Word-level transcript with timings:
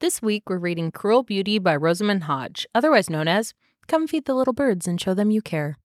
This 0.00 0.22
week 0.22 0.48
we're 0.48 0.58
reading 0.58 0.92
Cruel 0.92 1.24
Beauty 1.24 1.58
by 1.58 1.74
Rosamund 1.74 2.24
Hodge, 2.24 2.66
otherwise 2.72 3.10
known 3.10 3.26
as 3.26 3.52
Come 3.88 4.06
Feed 4.06 4.26
the 4.26 4.34
Little 4.34 4.52
Birds 4.52 4.86
and 4.86 5.00
Show 5.00 5.12
Them 5.12 5.32
You 5.32 5.42
Care. 5.42 5.76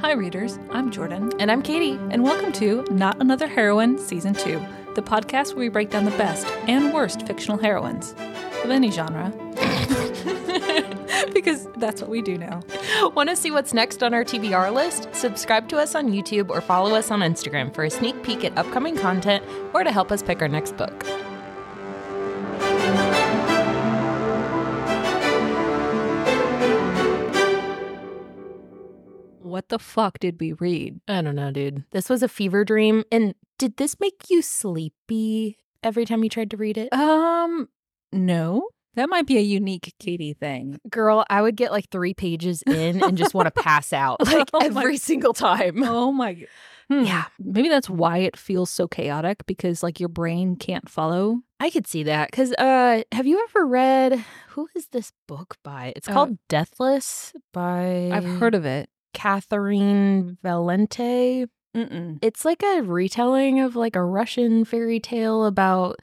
Hi, 0.00 0.12
readers. 0.12 0.58
I'm 0.70 0.90
Jordan, 0.90 1.32
And 1.40 1.50
I'm 1.50 1.62
Katie. 1.62 1.98
and 2.10 2.22
welcome 2.22 2.52
to 2.52 2.84
Not 2.90 3.18
Another 3.22 3.46
Heroine 3.48 3.96
Season 3.98 4.34
2, 4.34 4.60
the 4.94 5.00
podcast 5.00 5.54
where 5.54 5.60
we 5.60 5.68
break 5.70 5.88
down 5.88 6.04
the 6.04 6.10
best 6.12 6.46
and 6.68 6.92
worst 6.92 7.26
fictional 7.26 7.56
heroines 7.56 8.12
of 8.62 8.70
any 8.70 8.90
genre. 8.90 9.32
because 11.32 11.66
that's 11.78 12.02
what 12.02 12.10
we 12.10 12.20
do 12.20 12.36
now. 12.36 12.60
Want 13.14 13.30
to 13.30 13.36
see 13.36 13.50
what's 13.50 13.72
next 13.72 14.02
on 14.02 14.12
our 14.12 14.24
TBR 14.24 14.74
list? 14.74 15.08
Subscribe 15.14 15.70
to 15.70 15.78
us 15.78 15.94
on 15.94 16.10
YouTube 16.10 16.50
or 16.50 16.60
follow 16.60 16.94
us 16.94 17.10
on 17.10 17.20
Instagram 17.20 17.74
for 17.74 17.82
a 17.84 17.88
sneak 17.90 18.22
peek 18.22 18.44
at 18.44 18.58
upcoming 18.58 18.94
content 18.94 19.42
or 19.72 19.84
to 19.84 19.90
help 19.90 20.12
us 20.12 20.22
pick 20.22 20.42
our 20.42 20.48
next 20.48 20.76
book. 20.76 21.02
What 29.64 29.70
the 29.70 29.78
fuck 29.78 30.18
did 30.18 30.38
we 30.40 30.52
read? 30.52 31.00
I 31.08 31.22
don't 31.22 31.36
know, 31.36 31.50
dude. 31.50 31.84
This 31.90 32.10
was 32.10 32.22
a 32.22 32.28
fever 32.28 32.66
dream. 32.66 33.02
And 33.10 33.34
did 33.58 33.78
this 33.78 33.98
make 33.98 34.24
you 34.28 34.42
sleepy 34.42 35.56
every 35.82 36.04
time 36.04 36.22
you 36.22 36.28
tried 36.28 36.50
to 36.50 36.58
read 36.58 36.76
it? 36.76 36.92
Um, 36.92 37.70
no. 38.12 38.68
That 38.96 39.08
might 39.08 39.26
be 39.26 39.38
a 39.38 39.40
unique 39.40 39.94
Katie 39.98 40.34
thing. 40.34 40.78
Girl, 40.90 41.24
I 41.30 41.40
would 41.40 41.56
get 41.56 41.72
like 41.72 41.88
three 41.88 42.12
pages 42.12 42.62
in 42.66 43.02
and 43.02 43.16
just 43.16 43.32
want 43.32 43.46
to 43.52 43.62
pass 43.62 43.94
out 43.94 44.20
like 44.26 44.50
Oh 44.52 44.60
my- 44.68 44.82
every 44.82 44.98
single 44.98 45.32
time. 45.32 45.82
Oh 45.82 46.12
my. 46.12 46.44
Hmm. 46.90 47.04
Yeah. 47.04 47.24
Maybe 47.38 47.70
that's 47.70 47.88
why 47.88 48.18
it 48.18 48.36
feels 48.36 48.68
so 48.68 48.86
chaotic 48.86 49.46
because 49.46 49.82
like 49.82 49.98
your 49.98 50.10
brain 50.10 50.56
can't 50.56 50.90
follow. 50.90 51.38
I 51.58 51.70
could 51.70 51.86
see 51.86 52.02
that 52.02 52.30
because 52.30 52.52
uh, 52.52 53.02
have 53.12 53.26
you 53.26 53.42
ever 53.48 53.64
read 53.66 54.22
who 54.50 54.68
is 54.76 54.88
this 54.88 55.10
book 55.26 55.56
by? 55.64 55.94
It's 55.96 56.06
Uh, 56.06 56.12
called 56.12 56.36
Deathless 56.48 57.32
by 57.54 58.10
I've 58.12 58.26
heard 58.38 58.54
of 58.54 58.66
it. 58.66 58.90
Catherynne 59.14 60.36
Valente. 60.44 61.46
Mm-mm. 61.74 62.18
It's 62.22 62.44
like 62.44 62.62
a 62.62 62.82
retelling 62.82 63.60
of 63.60 63.74
like 63.76 63.96
a 63.96 64.04
Russian 64.04 64.64
fairy 64.64 65.00
tale 65.00 65.44
about 65.44 65.96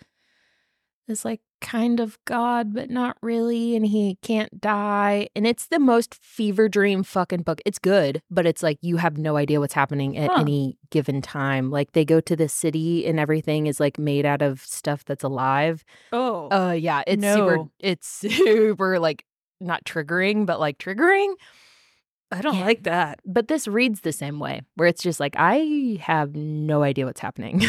this 1.08 1.23
like 1.23 1.42
kind 1.62 2.00
of 2.00 2.18
god, 2.26 2.73
but 2.73 2.90
not 2.90 3.16
really, 3.22 3.76
and 3.76 3.86
he 3.86 4.18
can't 4.22 4.59
die. 4.59 5.30
And 5.36 5.45
it's 5.45 5.68
the 5.68 5.80
most 5.80 6.16
fever 6.16 6.68
dream 6.68 7.03
fucking 7.03 7.44
book. 7.44 7.62
It's 7.66 7.80
good, 7.80 8.22
but 8.31 8.45
it's 8.45 8.64
like 8.64 8.80
you 8.81 8.98
have 8.98 9.18
no 9.18 9.38
idea 9.38 9.59
what's 9.59 9.73
happening 9.73 10.18
at 10.18 10.30
Huh. 10.31 10.42
any 10.42 10.78
given 10.90 11.22
time. 11.22 11.70
Like 11.70 11.92
they 11.94 12.03
go 12.06 12.20
to 12.22 12.36
the 12.36 12.50
city 12.50 13.06
and 13.06 13.20
everything 13.20 13.68
is 13.68 13.80
like 13.80 14.00
made 14.00 14.25
out 14.25 14.42
of 14.42 14.62
stuff 14.62 15.06
that's 15.06 15.23
alive. 15.23 15.86
Oh. 16.12 16.50
Uh 16.50 16.72
yeah, 16.73 17.03
it's 17.08 17.23
super 17.23 17.66
it's 17.80 18.08
super 18.30 19.00
like 19.00 19.23
not 19.59 19.86
triggering, 19.86 20.46
but 20.46 20.59
like 20.59 20.78
triggering. 20.80 21.34
I 22.32 22.42
don't 22.42 22.58
yeah. 22.58 22.66
like 22.66 22.84
that. 22.84 23.20
But 23.26 23.48
this 23.48 23.68
reads 23.68 24.02
the 24.02 24.14
same 24.14 24.40
way, 24.40 24.62
where 24.76 24.88
it's 24.88 25.04
just 25.04 25.20
like 25.20 25.36
I 25.38 26.00
have 26.02 26.36
no 26.36 26.84
idea 26.84 27.06
what's 27.06 27.20
happening. 27.22 27.64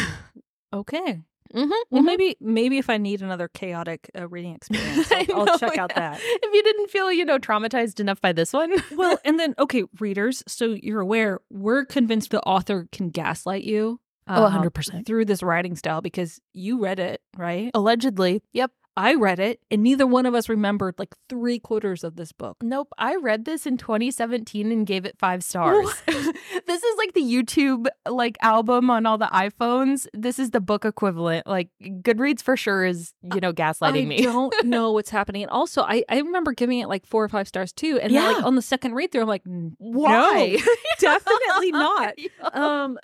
Okay. 0.73 1.21
mm-hmm, 1.53 1.71
Well, 1.91 2.01
maybe 2.01 2.35
maybe 2.41 2.79
if 2.79 2.89
I 2.89 2.97
need 2.97 3.21
another 3.21 3.47
chaotic 3.47 4.09
uh, 4.17 4.27
reading 4.27 4.55
experience, 4.55 5.11
I'll, 5.11 5.49
I'll 5.49 5.59
check 5.59 5.77
out 5.77 5.93
that. 5.93 6.19
If 6.19 6.53
you 6.53 6.63
didn't 6.63 6.89
feel, 6.89 7.11
you 7.11 7.23
know, 7.23 7.37
traumatized 7.37 7.99
enough 7.99 8.19
by 8.19 8.33
this 8.33 8.53
one. 8.53 8.73
Well, 8.95 9.19
and 9.25 9.39
then 9.39 9.53
okay, 9.59 9.83
readers. 9.99 10.43
So 10.47 10.75
you're 10.81 11.01
aware 11.01 11.41
we're 11.51 11.85
convinced 11.85 12.31
the 12.31 12.41
author 12.41 12.87
can 12.91 13.09
gaslight 13.09 13.63
you. 13.63 13.99
Oh, 14.25 14.45
uh, 14.45 14.51
100%. 14.51 15.05
through 15.05 15.25
this 15.25 15.43
writing 15.43 15.75
style 15.75 16.01
because 16.01 16.39
you 16.53 16.81
read 16.81 16.97
it, 16.97 17.21
right? 17.37 17.69
Allegedly. 17.73 18.41
Yep. 18.53 18.71
I 18.95 19.15
read 19.15 19.39
it, 19.39 19.59
and 19.71 19.81
neither 19.81 20.05
one 20.05 20.25
of 20.27 20.35
us 20.35 20.47
remembered 20.47 20.95
like 20.99 21.15
three 21.27 21.57
quarters 21.57 22.03
of 22.03 22.15
this 22.15 22.31
book. 22.31 22.57
Nope. 22.61 22.89
I 22.97 23.15
read 23.15 23.45
this 23.45 23.65
in 23.65 23.77
2017 23.77 24.71
and 24.71 24.85
gave 24.85 25.03
it 25.05 25.17
five 25.17 25.43
stars. 25.43 25.87
this 26.07 26.83
is 26.83 26.97
like 26.99 27.13
the 27.13 27.21
YouTube 27.21 27.87
like 28.07 28.37
album 28.43 28.91
on 28.91 29.05
all 29.07 29.17
the 29.17 29.29
iPhones. 29.33 30.05
This 30.13 30.37
is 30.37 30.51
the 30.51 30.61
book 30.61 30.85
equivalent. 30.85 31.47
Like 31.47 31.69
Goodreads 31.81 32.43
for 32.43 32.55
sure 32.55 32.85
is, 32.85 33.13
you 33.33 33.39
know, 33.39 33.51
gaslighting 33.51 34.03
I 34.03 34.05
me. 34.05 34.19
I 34.19 34.21
don't 34.31 34.53
know 34.65 34.91
what's 34.91 35.09
happening. 35.09 35.41
And 35.41 35.49
also, 35.49 35.81
I, 35.81 36.03
I 36.07 36.17
remember 36.19 36.53
giving 36.53 36.77
it 36.79 36.87
like 36.87 37.07
four 37.07 37.23
or 37.23 37.29
five 37.29 37.47
stars 37.47 37.73
too. 37.73 37.99
And 37.99 38.13
then, 38.13 38.21
Yeah. 38.23 38.31
like 38.33 38.43
on 38.43 38.53
the 38.55 38.61
second 38.61 38.93
read 38.93 39.11
through, 39.11 39.21
I'm 39.21 39.27
like, 39.27 39.43
Why? 39.79 40.57
No, 40.63 40.73
definitely 40.99 41.71
not. 41.71 42.13
Um, 42.53 42.99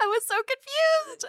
I 0.00 0.06
was 0.06 0.24
so 0.24 0.34
confused. 0.36 1.26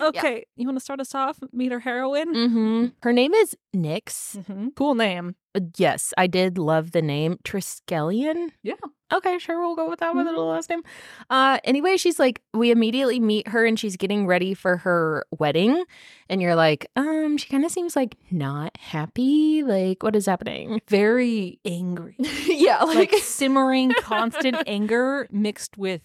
Yeah. 0.00 0.06
okay, 0.08 0.44
you 0.56 0.66
want 0.66 0.76
to 0.76 0.84
start 0.84 1.00
us 1.00 1.14
off? 1.14 1.38
Meet 1.52 1.72
our 1.72 1.78
heroine. 1.80 2.34
hmm 2.34 2.86
Her 3.02 3.12
name 3.14 3.32
is 3.32 3.37
Nyx. 3.74 4.36
Mhm. 4.44 4.74
Cool 4.74 4.94
name. 4.94 5.34
Uh, 5.54 5.60
Yes, 5.76 6.12
I 6.16 6.26
did 6.26 6.56
love 6.58 6.92
the 6.92 7.02
name 7.02 7.38
Triskelion. 7.44 8.50
Yeah. 8.62 8.74
Okay, 9.12 9.38
sure, 9.38 9.58
we'll 9.58 9.74
go 9.74 9.88
with 9.88 10.00
that 10.00 10.14
with 10.14 10.26
Mhm. 10.26 10.34
the 10.34 10.40
last 10.40 10.68
name. 10.68 10.82
Uh, 11.30 11.58
anyway, 11.64 11.96
she's 11.96 12.18
like, 12.18 12.42
we 12.52 12.70
immediately 12.70 13.18
meet 13.18 13.48
her 13.48 13.64
and 13.64 13.78
she's 13.78 13.96
getting 13.96 14.26
ready 14.26 14.52
for 14.52 14.76
her 14.78 15.24
wedding, 15.38 15.84
and 16.28 16.42
you're 16.42 16.54
like, 16.54 16.86
um, 16.94 17.38
she 17.38 17.48
kind 17.48 17.64
of 17.64 17.70
seems 17.70 17.96
like 17.96 18.16
not 18.30 18.76
happy. 18.76 19.62
Like, 19.62 20.02
what 20.02 20.14
is 20.14 20.26
happening? 20.26 20.80
Very 20.88 21.58
angry. 21.64 22.16
yeah, 22.46 22.82
like 22.84 23.14
simmering, 23.14 23.92
constant 23.98 24.56
anger 24.66 25.26
mixed 25.30 25.78
with 25.78 26.02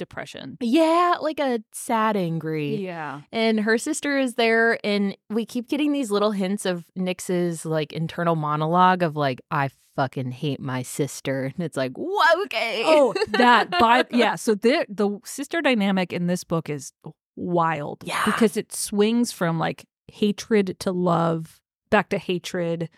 depression. 0.00 0.56
yeah, 0.60 1.14
like 1.20 1.38
a 1.38 1.60
sad 1.72 2.16
angry. 2.16 2.74
Yeah. 2.76 3.20
And 3.30 3.60
her 3.60 3.78
sister 3.78 4.18
is 4.18 4.34
there, 4.34 4.78
and 4.84 5.16
we 5.28 5.44
keep 5.46 5.68
getting 5.68 5.92
these 5.92 6.10
little 6.10 6.32
hints 6.32 6.66
of 6.66 6.84
Nyx's 6.98 7.64
like 7.64 7.92
internal 7.92 8.34
monologue 8.34 9.04
of 9.04 9.14
like, 9.14 9.40
I 9.52 9.70
fucking 9.94 10.30
hate 10.32 10.58
my 10.60 10.82
sister. 10.82 11.52
And 11.54 11.64
it's 11.64 11.76
like, 11.76 11.92
whoa, 11.96 12.42
okay. 12.44 12.82
Oh, 12.84 13.14
that 13.28 13.70
by 13.70 14.04
yeah. 14.10 14.34
So 14.34 14.54
the 14.56 14.86
the 14.88 15.18
sister 15.24 15.60
dynamic 15.62 16.12
in 16.12 16.26
this 16.26 16.42
book 16.42 16.68
is 16.68 16.92
wild. 17.36 18.02
Yeah. 18.04 18.24
Because 18.24 18.56
it 18.56 18.72
swings 18.72 19.30
from 19.32 19.58
like 19.58 19.84
hatred 20.12 20.76
to 20.80 20.92
love, 20.92 21.60
back 21.90 22.08
to 22.10 22.18
hatred. 22.18 22.88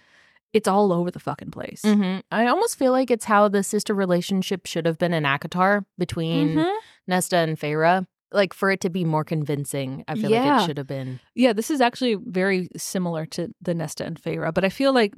It's 0.52 0.68
all 0.68 0.92
over 0.92 1.10
the 1.10 1.18
fucking 1.18 1.50
place. 1.50 1.80
hmm 1.82 2.18
I 2.30 2.46
almost 2.46 2.78
feel 2.78 2.92
like 2.92 3.10
it's 3.10 3.24
how 3.24 3.48
the 3.48 3.62
sister 3.62 3.94
relationship 3.94 4.66
should 4.66 4.84
have 4.84 4.98
been 4.98 5.14
in 5.14 5.24
ACOTAR 5.24 5.84
between 5.96 6.56
Mhm. 6.56 6.76
Nesta 7.06 7.36
and 7.38 7.58
Feyre. 7.58 8.06
Like 8.34 8.54
for 8.54 8.70
it 8.70 8.80
to 8.80 8.88
be 8.90 9.04
more 9.04 9.24
convincing, 9.24 10.04
I 10.08 10.14
feel 10.14 10.30
like 10.30 10.62
it 10.62 10.66
should 10.66 10.78
have 10.78 10.86
been. 10.86 11.20
Yeah, 11.34 11.52
this 11.52 11.70
is 11.70 11.82
actually 11.82 12.14
very 12.14 12.68
similar 12.78 13.26
to 13.26 13.48
the 13.60 13.74
Nesta 13.74 14.06
and 14.06 14.18
Feyre, 14.20 14.54
but 14.54 14.64
I 14.64 14.70
feel 14.70 14.94
like 14.94 15.12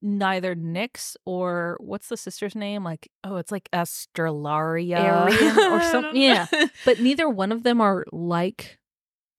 neither 0.00 0.54
Nyx 0.54 1.16
or 1.26 1.76
what's 1.80 2.08
the 2.08 2.16
sister's 2.16 2.54
name? 2.54 2.84
Like 2.84 3.08
Oh, 3.24 3.36
it's 3.38 3.50
like 3.50 3.68
Astralaria 3.72 4.98
or 5.02 5.28
I 5.80 5.90
some- 5.90 6.02
don't 6.02 6.14
know. 6.14 6.20
yeah. 6.20 6.46
but 6.84 7.00
neither 7.00 7.28
one 7.28 7.52
of 7.52 7.62
them 7.64 7.80
are 7.80 8.04
like 8.12 8.78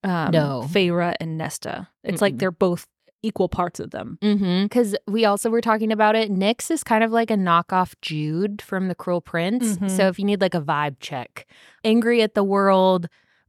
um 0.03 0.31
No. 0.31 0.67
Feyre 0.69 1.13
and 1.19 1.37
Nesta. 1.37 1.87
It's 2.03 2.21
like 2.21 2.35
Mm-mm. 2.35 2.39
they're 2.39 2.51
both 2.51 2.85
equal 3.23 3.49
parts 3.49 3.79
of 3.79 3.91
them. 3.91 4.17
Mm-hmm. 4.21 4.63
Because 4.63 4.95
we 5.07 5.25
also 5.25 5.49
were 5.49 5.61
talking 5.61 5.91
about 5.91 6.15
it. 6.15 6.31
Nyx 6.31 6.69
is 6.69 6.83
kind 6.83 7.03
of 7.03 7.11
like 7.11 7.31
a 7.31 7.35
knockoff 7.35 7.93
Jude 8.01 8.61
from 8.61 8.87
The 8.87 8.95
Cruel 8.95 9.21
Prince. 9.21 9.77
Mhm. 9.77 9.89
So 9.89 10.07
if 10.07 10.19
you 10.19 10.25
need 10.25 10.41
like 10.41 10.53
a 10.53 10.61
vibe 10.61 10.97
check, 10.99 11.47
angry 11.83 12.21
at 12.21 12.35
the 12.35 12.43
world, 12.43 13.07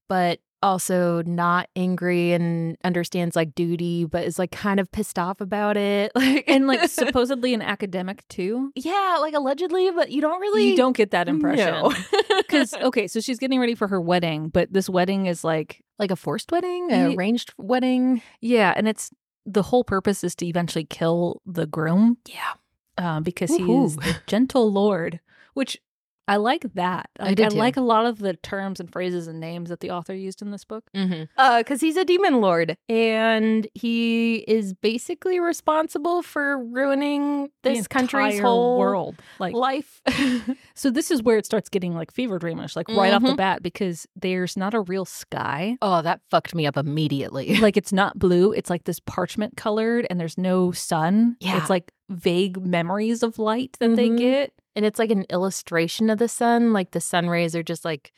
but 0.08 0.40
also 0.62 1.22
not 1.22 1.68
angry 1.76 2.32
and 2.32 2.76
understands 2.82 3.36
like 3.36 3.54
duty, 3.54 4.06
but 4.06 4.24
is 4.24 4.38
like 4.38 4.50
kind 4.50 4.80
of 4.80 4.90
pissed 4.90 5.18
off 5.18 5.40
about 5.42 5.76
it. 5.76 6.10
Like 6.14 6.44
And 6.48 6.66
like 6.66 6.88
supposedly 6.88 7.52
an 7.52 7.60
academic 7.60 8.26
too. 8.28 8.72
yeah, 8.74 9.18
like 9.20 9.34
allegedly, 9.34 9.90
but 9.90 10.10
you 10.10 10.22
don't 10.22 10.40
really. 10.40 10.70
You 10.70 10.76
don't 10.76 10.96
get 10.96 11.10
that 11.10 11.28
impression. 11.28 11.66
No. 11.82 11.92
Because 12.38 12.72
okay, 12.74 13.06
so 13.06 13.20
she's 13.20 13.38
getting 13.38 13.60
ready 13.60 13.74
for 13.74 13.88
her 13.88 14.00
wedding, 14.00 14.48
but 14.48 14.72
this 14.72 14.88
wedding 14.88 15.26
is 15.26 15.44
like 15.44 15.82
like 15.98 16.10
a 16.10 16.16
forced 16.16 16.50
wedding, 16.52 16.88
a 16.90 17.14
arranged 17.14 17.52
wedding. 17.58 18.22
yeah, 18.40 18.72
and 18.76 18.86
it's 18.88 19.10
the 19.46 19.62
whole 19.62 19.84
purpose 19.84 20.24
is 20.24 20.34
to 20.36 20.46
eventually 20.46 20.84
kill 20.84 21.40
the 21.46 21.66
groom 21.66 22.18
Yeah. 22.26 22.54
um, 22.98 23.22
because 23.22 23.50
Woohoo. 23.50 23.82
he's 23.84 23.96
the 23.96 24.16
gentle 24.26 24.70
lord, 24.72 25.20
which 25.54 25.78
I 26.28 26.36
like 26.36 26.64
that. 26.74 27.08
I 27.20 27.26
Like, 27.26 27.36
did 27.36 27.52
I 27.54 27.56
like 27.56 27.76
a 27.76 27.80
lot 27.80 28.04
of 28.06 28.18
the 28.18 28.34
terms 28.34 28.80
and 28.80 28.90
phrases 28.90 29.28
and 29.28 29.38
names 29.38 29.68
that 29.68 29.80
the 29.80 29.90
author 29.90 30.14
used 30.14 30.42
in 30.42 30.50
this 30.50 30.64
book. 30.64 30.84
Mm-hmm. 30.94 31.24
Uh, 31.36 31.58
because 31.58 31.80
he's 31.80 31.96
a 31.96 32.04
demon 32.04 32.40
lord, 32.40 32.76
and 32.88 33.66
he 33.74 34.36
is 34.48 34.74
basically 34.74 35.38
responsible 35.38 36.22
for 36.22 36.58
ruining 36.58 37.48
this 37.62 37.86
country's 37.86 38.40
whole 38.40 38.78
world, 38.78 39.16
like 39.38 39.54
life. 39.54 40.02
so. 40.74 40.90
This 40.90 41.10
is 41.10 41.22
where 41.22 41.36
it 41.36 41.44
starts 41.46 41.68
getting 41.68 41.94
like 41.94 42.10
fever 42.10 42.38
dreamish, 42.38 42.74
like 42.74 42.88
right 42.88 43.12
off 43.12 43.22
the 43.22 43.28
Mhm. 43.32 43.36
bat, 43.36 43.62
because 43.62 44.06
there's 44.16 44.56
not 44.56 44.72
a 44.74 44.80
real 44.80 45.04
sky. 45.04 45.76
oh, 45.82 46.00
that 46.02 46.20
fucked 46.30 46.54
me 46.54 46.66
up 46.66 46.76
immediately. 46.76 47.56
like 47.58 47.76
it's 47.76 47.92
not 47.92 48.18
blue 48.18 48.52
it's 48.52 48.70
like 48.70 48.84
this 48.84 48.98
parchment 49.00 49.56
colored 49.56 50.06
and 50.10 50.18
there's 50.18 50.38
no 50.38 50.72
sun 50.72 51.36
Yeah. 51.40 51.58
it's 51.58 51.68
like 51.70 51.92
vague 52.08 52.64
memories 52.64 53.22
of 53.22 53.38
light 53.38 53.76
that 53.80 53.96
they 53.96 54.08
Mhm. 54.08 54.18
get 54.18 54.52
and 54.76 54.84
it's 54.84 54.98
like 54.98 55.10
an 55.10 55.24
illustration 55.30 56.10
of 56.10 56.18
the 56.18 56.28
sun. 56.28 56.72
Like 56.72 56.90
the 56.90 57.00
sun 57.00 57.28
rays 57.28 57.56
are 57.56 57.62
just 57.62 57.84
like 57.84 58.12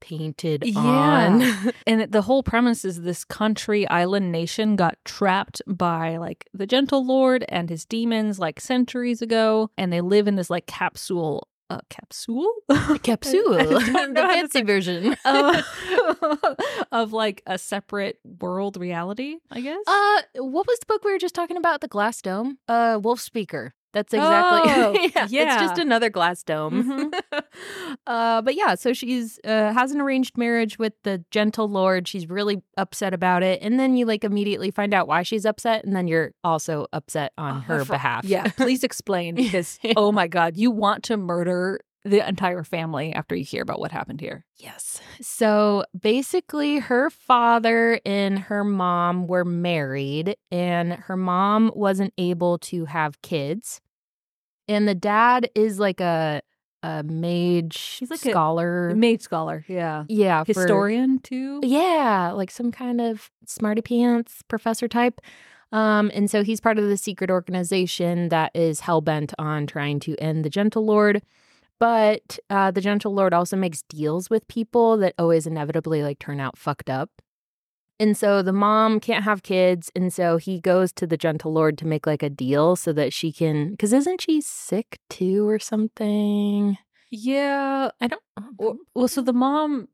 painted 0.00 0.64
Yeah. 0.64 0.80
on. 0.80 1.72
And 1.86 2.12
the 2.12 2.22
whole 2.22 2.42
premise 2.42 2.84
is 2.84 3.02
this 3.02 3.24
country 3.24 3.88
island 3.88 4.30
nation 4.30 4.76
got 4.76 4.96
trapped 5.04 5.62
by 5.66 6.16
like 6.18 6.46
the 6.52 6.66
gentle 6.66 7.04
lord 7.06 7.44
and 7.48 7.70
his 7.70 7.84
demons 7.86 8.38
like 8.38 8.60
centuries 8.60 9.22
ago 9.22 9.70
and 9.78 9.92
they 9.92 10.00
live 10.02 10.28
in 10.28 10.36
this 10.36 10.50
like 10.50 10.66
capsule 10.66 11.48
uh, 11.70 11.80
capsule 11.88 12.52
a 12.68 12.98
Capsule, 12.98 13.54
I 13.54 13.64
don't 13.64 13.92
know 14.14 14.22
the 14.22 14.28
fancy 14.28 14.62
version. 14.62 15.16
uh, 15.24 15.62
of 16.92 17.12
like 17.12 17.42
a 17.46 17.58
separate 17.58 18.18
world 18.40 18.76
reality, 18.76 19.36
I 19.50 19.60
guess. 19.60 19.82
Uh, 19.86 20.22
what 20.36 20.66
was 20.66 20.78
the 20.80 20.86
book 20.86 21.04
we 21.04 21.12
were 21.12 21.18
just 21.18 21.34
talking 21.34 21.56
about? 21.56 21.80
The 21.80 21.88
glass 21.88 22.20
dome. 22.20 22.58
Uh, 22.68 22.98
Wolf 23.02 23.20
Speaker. 23.20 23.74
That's 23.92 24.12
exactly. 24.12 24.72
Oh, 24.74 24.92
yeah, 25.30 25.54
It's 25.54 25.62
just 25.62 25.78
another 25.78 26.10
glass 26.10 26.42
dome. 26.42 27.10
Mhm. 27.12 27.20
uh, 28.06 28.42
but 28.42 28.54
yeah, 28.54 28.74
so 28.74 28.92
she's 28.92 29.38
uh, 29.44 29.72
has 29.72 29.92
an 29.92 30.00
arranged 30.00 30.36
marriage 30.36 30.78
with 30.78 30.92
the 31.02 31.24
gentle 31.30 31.68
lord. 31.68 32.06
She's 32.06 32.28
really 32.28 32.62
upset 32.76 33.14
about 33.14 33.42
it, 33.42 33.60
and 33.62 33.78
then 33.80 33.96
you 33.96 34.04
like 34.06 34.24
immediately 34.24 34.70
find 34.70 34.92
out 34.92 35.08
why 35.08 35.22
she's 35.22 35.46
upset, 35.46 35.84
and 35.84 35.94
then 35.96 36.06
you're 36.08 36.32
also 36.44 36.86
upset 36.92 37.32
on 37.38 37.62
her 37.62 37.80
Oh, 37.80 37.84
for- 37.84 37.92
behalf. 37.94 38.24
Yeah, 38.24 38.48
please 38.48 38.84
explain 38.84 39.34
because 39.36 39.78
oh 39.96 40.12
my 40.12 40.26
god, 40.28 40.56
you 40.56 40.70
want 40.70 41.04
to 41.04 41.16
murder 41.16 41.80
the 42.08 42.26
entire 42.28 42.62
family 42.64 43.12
after 43.12 43.34
you 43.34 43.44
hear 43.44 43.62
about 43.62 43.80
what 43.80 43.90
happened 43.92 44.20
here. 44.20 44.44
Yes. 44.56 45.00
So 45.20 45.84
basically, 45.98 46.78
her 46.78 47.10
father 47.10 48.00
and 48.06 48.38
her 48.38 48.64
mom 48.64 49.26
were 49.26 49.44
married, 49.44 50.36
and 50.50 50.92
her 50.92 51.16
mom 51.16 51.72
wasn't 51.74 52.12
able 52.18 52.58
to 52.58 52.84
have 52.86 53.20
kids. 53.22 53.80
And 54.68 54.88
the 54.88 54.94
dad 54.94 55.50
is 55.54 55.78
like 55.78 56.00
a 56.00 56.42
a 56.82 57.02
mage, 57.02 57.96
He's 57.98 58.10
like 58.10 58.24
a 58.24 58.30
scholar. 58.30 58.94
Mage 58.94 59.20
scholar, 59.22 59.64
yeah. 59.66 60.04
yeah, 60.08 60.44
for- 60.44 60.52
Historian 60.52 61.18
too. 61.18 61.60
yeah, 61.64 62.30
like 62.32 62.50
some 62.50 62.70
kind 62.70 63.00
of 63.00 63.30
smarty 63.46 63.82
pants 63.82 64.42
professor 64.46 64.86
type. 64.86 65.20
Um, 65.72 66.12
and 66.14 66.30
so 66.30 66.44
he's 66.44 66.60
part 66.60 66.78
of 66.78 66.86
the 66.88 66.96
secret 66.96 67.28
organization 67.28 68.28
that 68.28 68.52
is 68.54 68.80
hell 68.80 69.00
bent 69.00 69.34
on 69.36 69.66
trying 69.66 69.98
to 70.00 70.14
end 70.18 70.44
the 70.44 70.50
Gentle 70.50 70.84
Lord. 70.86 71.22
But 71.78 72.38
uh, 72.48 72.70
the 72.70 72.80
Gentle 72.80 73.12
Lord 73.14 73.34
also 73.34 73.56
makes 73.56 73.82
deals 73.82 74.30
with 74.30 74.48
people 74.48 74.96
that 74.98 75.14
always 75.18 75.46
inevitably 75.46 76.02
like 76.02 76.18
turn 76.18 76.40
out 76.40 76.56
fucked 76.56 76.88
up. 76.88 77.10
And 77.98 78.14
so 78.16 78.42
the 78.42 78.52
mom 78.52 79.00
can't 79.00 79.24
have 79.24 79.42
kids, 79.42 79.90
and 79.96 80.12
so 80.12 80.36
he 80.36 80.60
goes 80.60 80.92
to 80.92 81.06
the 81.06 81.16
Gentle 81.16 81.52
Lord 81.52 81.78
to 81.78 81.86
make 81.86 82.06
like 82.06 82.22
a 82.22 82.28
deal 82.28 82.76
so 82.76 82.92
that 82.92 83.12
she 83.12 83.32
can. 83.32 83.70
Because 83.70 83.92
isn't 83.94 84.20
she 84.20 84.42
sick 84.42 84.98
too 85.08 85.48
or 85.48 85.58
something? 85.58 86.76
Yeah. 87.10 87.90
I 88.00 88.06
don't. 88.08 88.22
Well, 88.58 88.76
well, 88.94 89.08
so 89.08 89.22
the 89.22 89.32
mom, 89.32 89.88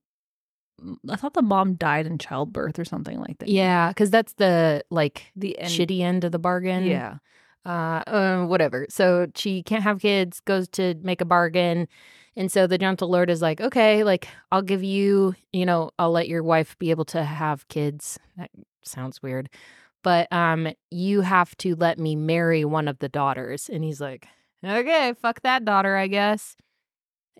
I 1.08 1.14
thought 1.14 1.34
the 1.34 1.42
mom 1.42 1.74
died 1.74 2.06
in 2.06 2.18
childbirth 2.18 2.76
or 2.78 2.84
something 2.84 3.20
like 3.20 3.38
that. 3.38 3.48
Yeah, 3.48 3.90
because 3.90 4.10
that's 4.10 4.32
the 4.32 4.82
like 4.90 5.30
The 5.36 5.56
end. 5.58 5.70
shitty 5.70 6.00
end 6.00 6.24
of 6.24 6.32
the 6.32 6.40
bargain. 6.40 6.84
Yeah. 6.84 7.18
Uh, 7.64 8.02
uh 8.06 8.46
whatever. 8.46 8.86
So 8.90 9.26
she 9.34 9.62
can't 9.62 9.82
have 9.82 10.00
kids 10.00 10.40
goes 10.40 10.68
to 10.70 10.94
make 11.02 11.20
a 11.20 11.26
bargain. 11.26 11.88
And 12.36 12.50
so 12.50 12.66
the 12.66 12.78
gentle 12.78 13.10
lord 13.10 13.28
is 13.28 13.42
like 13.42 13.60
okay 13.60 14.04
like 14.04 14.26
i'll 14.50 14.62
give 14.62 14.82
you 14.82 15.34
you 15.52 15.66
know 15.66 15.90
i'll 15.98 16.12
let 16.12 16.28
your 16.28 16.42
wife 16.42 16.78
be 16.78 16.90
able 16.90 17.04
to 17.06 17.22
have 17.24 17.68
kids. 17.68 18.18
That 18.36 18.50
sounds 18.82 19.22
weird. 19.22 19.48
But 20.02 20.32
um 20.32 20.68
you 20.90 21.20
have 21.20 21.56
to 21.58 21.76
let 21.76 21.98
me 21.98 22.16
marry 22.16 22.64
one 22.64 22.88
of 22.88 22.98
the 23.00 23.08
daughters. 23.08 23.68
And 23.68 23.84
he's 23.84 24.00
like 24.00 24.26
okay 24.64 25.12
fuck 25.20 25.40
that 25.42 25.64
daughter 25.64 25.96
i 25.96 26.06
guess 26.06 26.56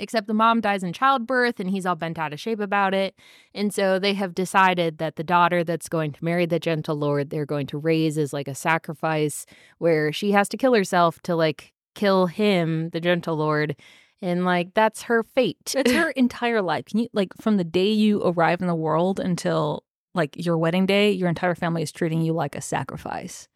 except 0.02 0.26
the 0.26 0.34
mom 0.34 0.60
dies 0.60 0.82
in 0.82 0.92
childbirth 0.92 1.58
and 1.60 1.70
he's 1.70 1.86
all 1.86 1.94
bent 1.94 2.18
out 2.18 2.32
of 2.32 2.40
shape 2.40 2.60
about 2.60 2.92
it 2.92 3.14
and 3.54 3.72
so 3.72 3.98
they 3.98 4.14
have 4.14 4.34
decided 4.34 4.98
that 4.98 5.16
the 5.16 5.24
daughter 5.24 5.64
that's 5.64 5.88
going 5.88 6.12
to 6.12 6.24
marry 6.24 6.44
the 6.44 6.58
gentle 6.58 6.96
lord 6.96 7.30
they're 7.30 7.46
going 7.46 7.66
to 7.66 7.78
raise 7.78 8.18
as 8.18 8.32
like 8.32 8.48
a 8.48 8.54
sacrifice 8.54 9.46
where 9.78 10.12
she 10.12 10.32
has 10.32 10.48
to 10.48 10.56
kill 10.56 10.74
herself 10.74 11.20
to 11.22 11.34
like 11.34 11.72
kill 11.94 12.26
him, 12.26 12.90
the 12.90 13.00
gentle 13.00 13.36
lord. 13.36 13.76
And 14.20 14.44
like 14.44 14.74
that's 14.74 15.02
her 15.02 15.22
fate. 15.22 15.74
It's 15.74 15.92
her 15.92 16.10
entire 16.16 16.62
life. 16.62 16.84
Can 16.86 17.00
you 17.00 17.08
like 17.12 17.32
from 17.40 17.56
the 17.56 17.64
day 17.64 17.90
you 17.90 18.22
arrive 18.22 18.60
in 18.60 18.68
the 18.68 18.74
world 18.74 19.18
until 19.18 19.84
like 20.14 20.44
your 20.44 20.58
wedding 20.58 20.86
day, 20.86 21.10
your 21.10 21.28
entire 21.28 21.54
family 21.54 21.82
is 21.82 21.90
treating 21.90 22.20
you 22.22 22.32
like 22.32 22.54
a 22.54 22.60
sacrifice. 22.60 23.48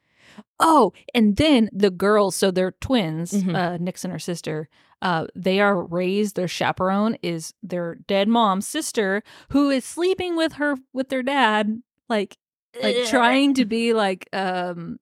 Oh, 0.61 0.93
and 1.15 1.37
then 1.37 1.69
the 1.73 1.91
girls, 1.91 2.35
so 2.37 2.50
they're 2.50 2.73
twins, 2.81 3.33
Mhm. 3.33 3.55
uh, 3.55 3.79
Nyx 3.79 4.05
and 4.05 4.12
her 4.12 4.19
sister. 4.19 4.69
Uh, 5.03 5.27
they 5.35 5.61
are 5.61 5.83
raised. 5.85 6.37
Their 6.37 6.49
chaperone 6.49 7.17
is 7.23 7.53
their 7.62 7.97
dead 8.06 8.29
mom's 8.29 8.67
sister, 8.67 9.23
who 9.50 9.69
is 9.71 9.85
sleeping 9.85 10.37
with 10.37 10.55
her 10.55 10.77
with 10.94 11.11
their 11.11 11.23
dad, 11.23 11.83
like 12.09 12.37
like 12.83 13.05
trying 13.06 13.55
to 13.55 13.65
be 13.67 13.93
like 13.93 14.29
um 14.33 14.99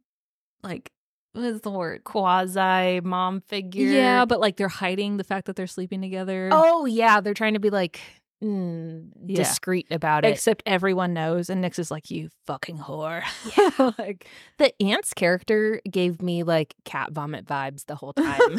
like 0.62 0.90
what 1.32 1.44
is 1.44 1.60
the 1.62 1.70
word? 1.70 2.04
quasi 2.04 3.00
mom 3.00 3.40
figure. 3.40 3.86
Yeah, 3.88 4.24
but 4.24 4.40
like 4.40 4.56
they're 4.56 4.68
hiding 4.68 5.16
the 5.16 5.24
fact 5.24 5.46
that 5.46 5.56
they're 5.56 5.66
sleeping 5.66 6.00
together. 6.02 6.48
oh 6.52 6.86
yeah, 6.86 7.20
they're 7.20 7.34
trying 7.34 7.54
to 7.54 7.60
be 7.60 7.70
like 7.70 8.00
mm, 8.44 9.08
Yeah. 9.26 9.36
discreet 9.36 9.86
about 9.90 10.24
it. 10.24 10.32
Except 10.32 10.62
everyone 10.66 11.14
knows, 11.14 11.48
and 11.48 11.64
Nyx 11.64 11.78
is 11.78 11.90
like, 11.90 12.10
"You 12.10 12.28
fucking 12.46 12.78
whore." 12.78 13.22
Yeah. 13.56 13.92
like, 13.98 14.26
the 14.58 14.72
aunt's 14.82 15.14
character 15.14 15.80
gave 15.90 16.20
me 16.20 16.42
like 16.42 16.74
cat 16.84 17.12
vomit 17.12 17.46
vibes 17.46 17.86
the 17.86 17.94
whole 17.94 18.12
time. 18.12 18.58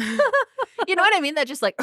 you 0.88 0.94
know 0.94 1.02
what 1.02 1.16
I 1.16 1.20
mean? 1.20 1.34
That 1.34 1.46
just 1.46 1.62
like 1.62 1.74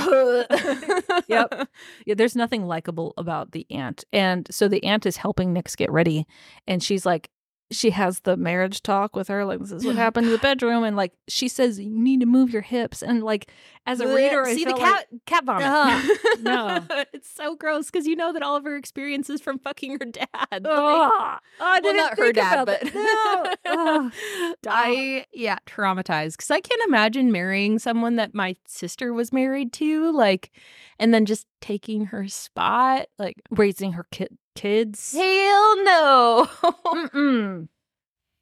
Yep. 1.28 1.68
yeah, 2.06 2.14
there's 2.16 2.36
nothing 2.36 2.66
likable 2.68 3.14
about 3.18 3.52
the 3.52 3.66
aunt, 3.70 4.04
and 4.12 4.48
so 4.52 4.68
the 4.68 4.84
aunt 4.84 5.06
is 5.06 5.18
helping 5.18 5.54
Nyx 5.54 5.76
get 5.78 5.92
ready, 5.92 6.26
and 6.68 6.84
she's 6.84 7.06
like, 7.06 7.30
she 7.72 7.90
has 7.92 8.20
the 8.22 8.38
marriage 8.38 8.84
talk 8.84 9.16
with 9.16 9.28
her, 9.30 9.46
like, 9.46 9.60
"This 9.60 9.72
is 9.72 9.86
what 9.86 9.96
Oh, 9.96 9.98
happened 10.00 10.28
in 10.28 10.32
the 10.34 10.38
bedroom," 10.38 10.84
and 10.84 10.96
like, 10.96 11.14
she 11.28 11.48
says, 11.48 11.80
"You 11.80 11.90
need 11.90 12.20
to 12.20 12.26
move 12.26 12.52
your 12.52 12.62
hips," 12.62 13.02
and 13.02 13.24
like, 13.24 13.50
as 13.86 14.00
a 14.00 14.08
reader, 14.14 14.46
see 14.46 14.64
the 14.66 14.74
cat 14.74 15.08
cat 15.26 15.44
vomit. 15.46 15.66
Uh-huh. 15.66 16.14
Ugh, 16.34 16.40
no. 16.42 16.86
it's 17.14 17.30
so 17.30 17.56
gross 17.56 17.90
because 17.90 18.06
you 18.08 18.16
know 18.16 18.32
that 18.34 18.44
all 18.44 18.56
of 18.56 18.64
her 18.64 18.76
experiences 18.78 19.42
from 19.42 19.58
fucking 19.60 19.92
her 19.94 20.06
dad. 20.06 20.28
Like, 20.52 20.64
Like- 20.64 20.66
"Ugh." 20.66 21.40
I 21.60 21.80
well, 21.84 21.96
not 21.96 22.18
her 22.18 22.32
dad, 22.32 22.66
but 22.66 22.94
no. 22.94 23.52
Ugh. 23.66 24.14
I 24.68 25.26
yeah, 25.34 25.58
traumatized 25.66 26.34
because 26.34 26.52
I 26.52 26.62
can't 26.62 26.82
imagine 26.88 27.32
marrying 27.32 27.80
someone 27.80 28.16
that 28.18 28.34
my 28.34 28.56
sister 28.68 29.14
was 29.14 29.34
married 29.34 29.74
to, 29.74 30.12
like, 30.12 30.52
and 31.00 31.14
then 31.14 31.26
just 31.26 31.48
taking 31.62 32.06
her 32.08 32.28
spot. 32.28 33.08
Like, 33.18 33.42
raising 33.50 33.94
her 33.94 34.06
kid 34.12 34.38
kids. 34.56 35.14
hell 35.14 35.84
no. 35.84 36.48
Mm-mm. 36.64 37.68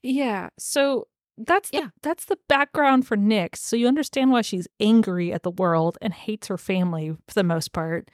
Yeah. 0.03 0.49
So 0.57 1.07
that's 1.37 1.69
the, 1.69 1.77
Yeah. 1.77 1.87
that's 2.01 2.25
the 2.25 2.37
background 2.47 3.07
for 3.07 3.15
Nyx. 3.17 3.57
So 3.57 3.75
you 3.75 3.87
understand 3.87 4.31
why 4.31 4.41
she's 4.41 4.67
angry 4.79 5.31
at 5.33 5.43
the 5.43 5.51
world 5.51 5.97
and 6.01 6.13
hates 6.13 6.47
her 6.47 6.57
family 6.57 7.11
for 7.27 7.33
the 7.33 7.43
most 7.43 7.71
part. 7.73 8.09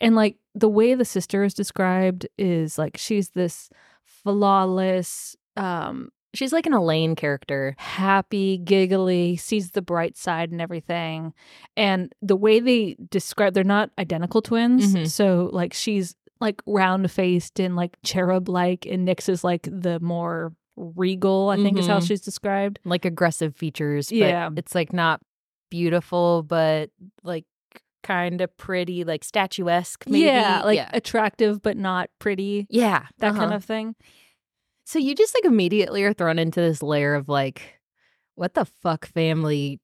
And 0.00 0.14
like 0.14 0.36
the 0.54 0.68
way 0.68 0.94
the 0.94 1.04
sister 1.04 1.44
is 1.44 1.54
described 1.54 2.26
is 2.38 2.78
like 2.78 2.96
she's 2.96 3.30
this 3.30 3.70
flawless, 4.04 5.36
um, 5.56 6.10
She's 6.32 6.52
like 6.52 6.64
an 6.66 6.72
Elain 6.74 7.16
character. 7.16 7.74
happy, 7.76 8.56
giggly, 8.56 9.36
sees 9.36 9.72
the 9.72 9.82
bright 9.82 10.16
side 10.16 10.52
and 10.52 10.60
everything. 10.62 11.34
And 11.76 12.14
the 12.22 12.36
way 12.36 12.60
they 12.60 12.94
describe 13.10 13.52
they're 13.52 13.64
not 13.64 13.90
identical 13.98 14.40
twins. 14.40 14.94
Mhm. 14.94 15.10
So 15.10 15.50
like 15.52 15.74
she's 15.74 16.14
like 16.40 16.62
round 16.66 17.10
faced 17.10 17.60
and 17.60 17.76
like 17.76 17.96
cherub 18.04 18.48
like 18.48 18.86
and 18.86 19.06
Nyx 19.06 19.28
is 19.28 19.44
like 19.44 19.68
the 19.70 20.00
more 20.00 20.52
regal, 20.76 21.50
I 21.50 21.56
think 21.56 21.78
is 21.78 21.86
how 21.86 21.98
Mhm. 21.98 22.06
she's 22.08 22.20
described. 22.22 22.78
like 22.84 23.04
aggressive 23.04 23.54
features. 23.54 24.08
But 24.08 24.16
Yeah. 24.16 24.50
it's 24.56 24.74
like 24.74 24.92
not 24.92 25.20
beautiful, 25.70 26.42
but 26.42 26.90
like 27.22 27.44
kind 28.02 28.40
of 28.40 28.56
pretty, 28.56 29.04
like 29.04 29.22
statuesque. 29.22 30.06
Maybe. 30.08 30.24
Yeah, 30.24 30.62
like 30.64 30.76
yeah, 30.76 30.88
attractive 30.94 31.60
but 31.62 31.76
not 31.76 32.08
pretty. 32.18 32.66
yeah, 32.70 33.06
That 33.18 33.32
kind 33.32 33.46
uh-huh. 33.46 33.56
of 33.56 33.64
thing. 33.64 33.94
So 34.86 34.98
you 34.98 35.14
just 35.14 35.34
like 35.34 35.44
immediately 35.44 36.02
are 36.04 36.14
thrown 36.14 36.38
into 36.38 36.60
this 36.60 36.82
layer 36.82 37.14
of 37.14 37.28
like, 37.28 37.78
what 38.36 38.54
the 38.54 38.64
fuck 38.64 39.06
family 39.06 39.80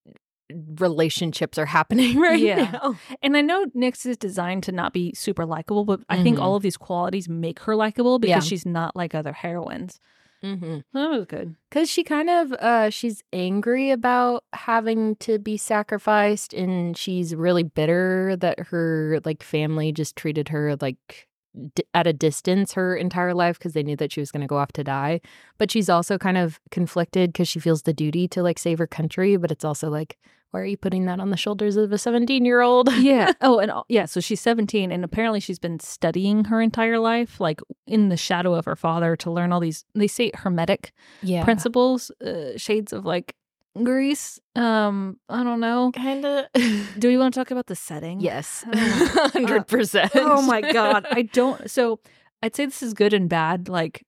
relationships 0.79 1.59
are 1.59 1.67
happening 1.67 2.19
right 2.21 2.39
Yeah. 2.39 2.71
now. 2.73 2.95
And 3.23 3.37
I 3.37 3.41
know 3.43 3.67
Nyx 3.77 4.07
is 4.07 4.17
designed 4.17 4.63
to 4.65 4.73
not 4.73 4.93
be 4.93 5.13
super 5.15 5.45
likable, 5.45 5.85
but 5.85 6.01
I 6.09 6.23
think 6.23 6.39
Mhm. 6.39 6.43
all 6.43 6.57
of 6.57 6.63
these 6.63 6.77
qualities 6.77 7.29
make 7.29 7.61
her 7.61 7.75
likable 7.77 8.19
because 8.19 8.45
Yeah. 8.45 8.49
she's 8.49 8.67
not 8.67 8.95
like 8.97 9.15
other 9.15 9.33
heroines. 9.33 9.99
Mm-hmm. 10.45 10.79
That 10.93 11.11
was 11.11 11.25
good. 11.27 11.57
Because 11.71 11.91
she 11.91 12.05
kind 12.05 12.29
of, 12.31 12.53
uh, 12.53 12.91
she's 12.91 13.23
angry 13.33 13.91
about 13.91 14.45
having 14.53 15.17
to 15.17 15.39
be 15.39 15.57
sacrificed, 15.57 16.53
and 16.53 16.97
she's 16.97 17.35
really 17.35 17.63
bitter 17.63 18.37
that 18.37 18.59
her 18.69 19.19
like 19.25 19.43
family 19.43 19.93
just 19.93 20.15
treated 20.15 20.51
her 20.51 20.77
like 20.81 21.27
d- 21.75 21.85
at 21.95 22.07
a 22.07 22.13
distance 22.13 22.75
her 22.75 22.95
entire 22.95 23.33
life 23.35 23.59
because 23.59 23.73
they 23.73 23.83
knew 23.83 23.97
that 23.97 24.13
she 24.13 24.21
was 24.21 24.31
going 24.31 24.43
to 24.43 24.47
go 24.47 24.59
off 24.59 24.73
to 24.73 24.85
die. 24.85 25.21
But 25.59 25.71
she's 25.71 25.89
also 25.89 26.19
kind 26.19 26.37
of 26.37 26.61
conflicted 26.71 27.33
because 27.33 27.49
she 27.49 27.59
feels 27.59 27.83
the 27.83 27.95
duty 27.95 28.29
to 28.29 28.43
like 28.43 28.59
save 28.59 28.79
her 28.79 28.87
country, 28.87 29.37
but 29.39 29.51
it's 29.51 29.65
also 29.65 29.89
like, 29.89 30.19
Why 30.53 30.61
are 30.61 30.65
you 30.65 30.77
putting 30.77 31.05
that 31.07 31.21
on 31.21 31.31
the 31.31 31.37
shoulders 31.37 31.77
of 31.77 31.93
a 31.93 31.99
17 31.99 32.45
year 32.45 32.61
old? 32.63 32.91
yeah. 32.97 33.33
Oh, 33.41 33.59
and 33.59 33.71
all- 33.71 33.85
yeah. 33.89 34.07
So 34.07 34.21
she's 34.21 34.41
17, 34.41 34.91
and 34.93 35.05
apparently 35.05 35.41
she's 35.41 35.59
been 35.59 35.79
studying 35.81 36.45
her 36.47 36.61
entire 36.63 36.99
life, 36.99 37.41
like 37.41 37.61
in 37.87 38.09
the 38.09 38.17
shadow 38.17 38.55
of 38.55 38.65
her 38.65 38.77
father, 38.77 39.17
to 39.17 39.31
learn 39.31 39.53
all 39.53 39.61
these. 39.61 39.85
They 39.95 40.07
say 40.09 40.31
hermetic 40.35 40.93
Yeah. 41.23 41.45
principles, 41.45 42.11
uh, 42.25 42.57
shades 42.57 42.93
of 42.93 43.05
like 43.05 43.35
Greece. 43.83 44.41
Um, 44.55 45.19
I 45.29 45.43
don't 45.45 45.61
know. 45.61 45.93
Kind 45.95 46.25
of. 46.25 46.47
Do 46.99 47.09
we 47.09 47.19
want 47.19 47.35
to 47.35 47.41
talk 47.41 47.51
about 47.51 47.67
the 47.67 47.77
setting? 47.77 48.21
yes. 48.21 48.65
Oh. 48.75 49.31
100%. 49.35 50.11
Oh 50.15 50.41
my 50.43 50.61
god, 50.73 51.07
I 51.11 51.23
don't. 51.23 51.71
So 51.71 52.01
I'd 52.43 52.57
say 52.57 52.65
this 52.67 52.83
is 52.83 52.95
good 52.95 53.13
and 53.13 53.29
bad. 53.29 53.69
Like, 53.69 54.05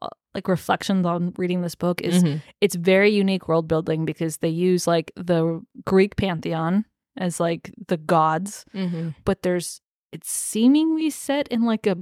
uh, 0.00 0.08
like 0.38 0.48
reflections 0.48 1.04
on 1.04 1.32
reading 1.36 1.60
this 1.62 1.74
book 1.74 2.00
is 2.00 2.22
Mhm. 2.22 2.40
it's 2.60 2.76
very 2.76 3.10
unique 3.10 3.48
world 3.48 3.66
building 3.68 4.04
because 4.04 4.38
they 4.38 4.48
use 4.48 4.86
like 4.86 5.10
the 5.16 5.60
Greek 5.84 6.16
pantheon 6.16 6.84
as 7.16 7.40
like 7.40 7.72
the 7.88 7.96
gods, 7.96 8.64
Mhm. 8.74 9.14
but 9.24 9.42
there's 9.42 9.80
it's 10.12 10.30
seemingly 10.30 11.10
set 11.10 11.48
in 11.48 11.62
like 11.64 11.86
a 11.86 11.96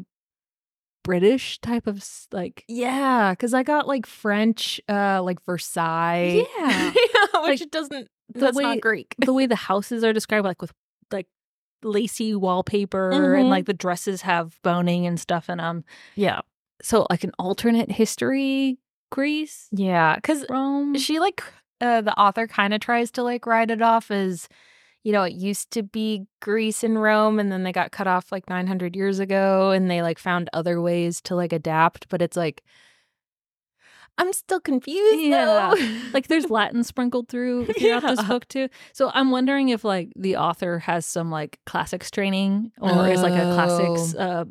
British 1.04 1.58
type 1.60 1.86
of 1.86 2.04
like 2.32 2.64
Yeah, 2.68 3.32
because 3.32 3.54
I 3.54 3.62
got 3.62 3.86
like 3.86 4.06
French, 4.06 4.80
uh, 4.88 5.22
like 5.22 5.42
Versailles. 5.44 6.44
Yeah. 6.58 6.90
which 7.44 7.60
Like, 7.60 7.70
doesn't. 7.70 8.08
That's 8.34 8.56
way- 8.56 8.64
not 8.64 8.80
Greek. 8.80 9.14
the 9.18 9.32
way 9.32 9.46
the 9.54 9.54
houses 9.56 10.02
are 10.02 10.12
described, 10.12 10.44
like 10.44 10.60
with 10.60 10.72
like 11.12 11.28
lacy 11.82 12.34
wallpaper 12.34 13.12
Mhm. 13.12 13.40
and 13.40 13.48
like 13.50 13.66
the 13.66 13.74
dresses 13.74 14.22
have 14.22 14.58
boning 14.62 15.06
and 15.06 15.20
stuff 15.20 15.48
in 15.48 15.58
them. 15.58 15.84
Yeah, 16.16 16.40
So 16.82 17.06
like 17.10 17.24
an 17.24 17.32
alternate 17.38 17.90
history, 17.90 18.78
Greece, 19.10 19.68
yeah, 19.72 20.16
because 20.16 20.44
Rome. 20.50 20.96
she 20.96 21.18
like 21.20 21.42
uh, 21.80 22.00
the 22.00 22.18
author 22.18 22.46
kind 22.46 22.74
of 22.74 22.80
tries 22.80 23.10
to 23.12 23.22
like 23.22 23.46
write 23.46 23.70
it 23.70 23.82
off 23.82 24.10
as 24.10 24.48
you 25.04 25.12
know 25.12 25.22
it 25.22 25.34
used 25.34 25.70
to 25.70 25.82
be 25.84 26.26
greece 26.40 26.82
and 26.82 27.00
rome 27.00 27.38
and 27.38 27.52
then 27.52 27.62
they 27.62 27.70
got 27.70 27.92
cut 27.92 28.08
off 28.08 28.32
like 28.32 28.48
900 28.50 28.96
years 28.96 29.20
ago 29.20 29.70
and 29.70 29.88
they 29.88 30.02
like 30.02 30.18
found 30.18 30.50
other 30.52 30.80
ways 30.80 31.20
to 31.20 31.36
like 31.36 31.52
adapt 31.52 32.08
but 32.08 32.20
it's 32.20 32.36
like 32.36 32.64
i'm 34.18 34.32
still 34.32 34.58
confused 34.58 35.20
Yeah. 35.20 35.74
though. 35.74 35.98
like 36.14 36.26
there's 36.28 36.50
Latin 36.50 36.82
sprinkled 36.82 37.28
through 37.28 37.66
throughout 37.66 38.02
this 38.02 38.22
book 38.24 38.48
too. 38.48 38.68
So 38.94 39.10
I'm 39.14 39.30
wondering 39.30 39.68
if 39.68 39.84
like 39.84 40.10
the 40.16 40.36
author 40.38 40.78
has 40.80 41.04
some 41.06 41.30
like 41.30 41.60
classics 41.66 42.10
training 42.10 42.72
or 42.80 43.06
is 43.08 43.22
like 43.22 43.34
a 43.34 43.44
classics 43.54 44.14
uh, 44.14 44.44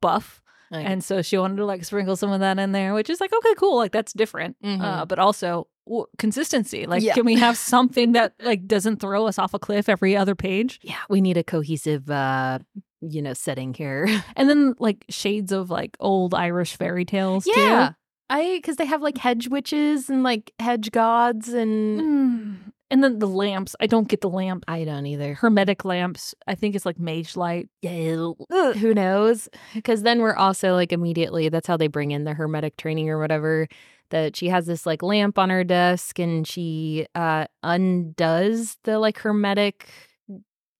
buff, 0.00 0.40
Like, 0.70 0.86
and 0.86 1.02
so 1.02 1.22
she 1.22 1.38
wanted 1.38 1.56
to 1.56 1.64
like 1.64 1.84
sprinkle 1.84 2.16
some 2.16 2.30
of 2.32 2.40
that 2.40 2.58
in 2.58 2.72
there, 2.72 2.94
which 2.94 3.08
is 3.10 3.20
like 3.20 3.32
okay, 3.32 3.54
cool, 3.56 3.76
like 3.76 3.92
that's 3.92 4.12
different. 4.12 4.56
Uh, 4.62 4.66
Mhm. 4.68 5.08
but 5.08 5.18
also 5.18 5.66
w- 5.86 6.06
consistency. 6.18 6.86
Like, 6.86 7.02
Yeah. 7.02 7.14
can 7.14 7.24
we 7.24 7.36
have 7.36 7.56
something 7.74 8.12
that 8.12 8.34
like 8.42 8.66
doesn't 8.66 9.00
throw 9.00 9.26
us 9.26 9.38
off 9.38 9.54
a 9.54 9.58
cliff 9.58 9.88
every 9.88 10.16
other 10.16 10.34
page? 10.34 10.78
yeah 10.82 10.96
we 11.08 11.20
need 11.20 11.36
a 11.36 11.44
cohesive 11.44 12.10
uh 12.10 12.58
you 13.00 13.22
know 13.22 13.32
setting 13.32 13.72
here 13.74 14.06
And 14.36 14.48
then 14.50 14.74
like 14.78 15.04
shades 15.08 15.52
of 15.52 15.70
like 15.70 15.96
old 16.00 16.34
Irish 16.34 16.76
fairy 16.76 17.04
tales. 17.04 17.44
too. 17.44 17.52
yeah 17.56 17.92
i 18.30 18.56
because 18.58 18.76
they 18.76 18.84
have 18.84 19.00
like 19.00 19.16
hedge 19.16 19.48
witches 19.48 20.10
and 20.10 20.22
like 20.22 20.52
hedge 20.58 20.90
gods 20.90 21.48
and 21.48 22.00
Mm. 22.00 22.56
And 22.90 23.04
then 23.04 23.18
the 23.18 23.26
lamps. 23.26 23.76
I 23.80 23.86
don't 23.86 24.08
get 24.08 24.22
the 24.22 24.30
lamp. 24.30 24.64
i 24.66 24.84
don't 24.84 25.06
either 25.06 25.34
Hermetic 25.34 25.84
lamps. 25.84 26.34
I 26.46 26.54
think 26.54 26.74
it's 26.74 26.86
like 26.86 26.98
mage 26.98 27.36
light. 27.36 27.68
Yeah, 27.82 28.32
who 28.48 28.94
knows? 28.94 29.48
Because 29.74 30.02
then 30.02 30.20
we're 30.20 30.36
also 30.36 30.74
like 30.74 30.92
immediately, 30.92 31.48
that's 31.48 31.66
how 31.66 31.76
they 31.76 31.88
bring 31.88 32.12
in 32.12 32.24
the 32.24 32.34
hermetic 32.34 32.76
training 32.76 33.10
or 33.10 33.18
whatever. 33.18 33.68
That 34.10 34.36
she 34.36 34.48
has 34.48 34.64
this 34.64 34.86
like 34.86 35.02
lamp 35.02 35.38
on 35.38 35.50
her 35.50 35.64
desk 35.64 36.18
and 36.18 36.46
she 36.46 37.06
uh 37.14 37.46
undoes 37.62 38.78
the 38.84 38.98
like 38.98 39.18
hermetic 39.18 39.86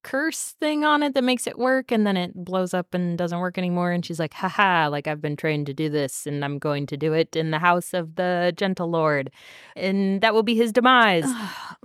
curse 0.08 0.54
thing 0.58 0.86
on 0.86 1.02
it 1.02 1.12
that 1.12 1.22
makes 1.22 1.46
it 1.46 1.58
work 1.58 1.92
and 1.92 2.06
then 2.06 2.16
it 2.16 2.32
blows 2.34 2.72
up 2.72 2.94
and 2.94 3.18
doesn't 3.18 3.40
work 3.40 3.58
anymore 3.58 3.92
and 3.92 4.06
she's 4.06 4.18
like 4.18 4.32
haha 4.32 4.88
like 4.88 5.06
i've 5.06 5.20
been 5.20 5.36
trained 5.36 5.66
to 5.66 5.74
do 5.74 5.90
this 5.90 6.26
and 6.26 6.42
i'm 6.42 6.58
going 6.58 6.86
to 6.86 6.96
do 6.96 7.12
it 7.12 7.36
in 7.36 7.50
the 7.50 7.58
house 7.58 7.92
of 7.92 8.14
the 8.14 8.50
gentle 8.56 8.90
lord 8.90 9.30
and 9.76 10.22
that 10.22 10.32
will 10.32 10.42
be 10.42 10.54
his 10.54 10.72
demise 10.72 11.26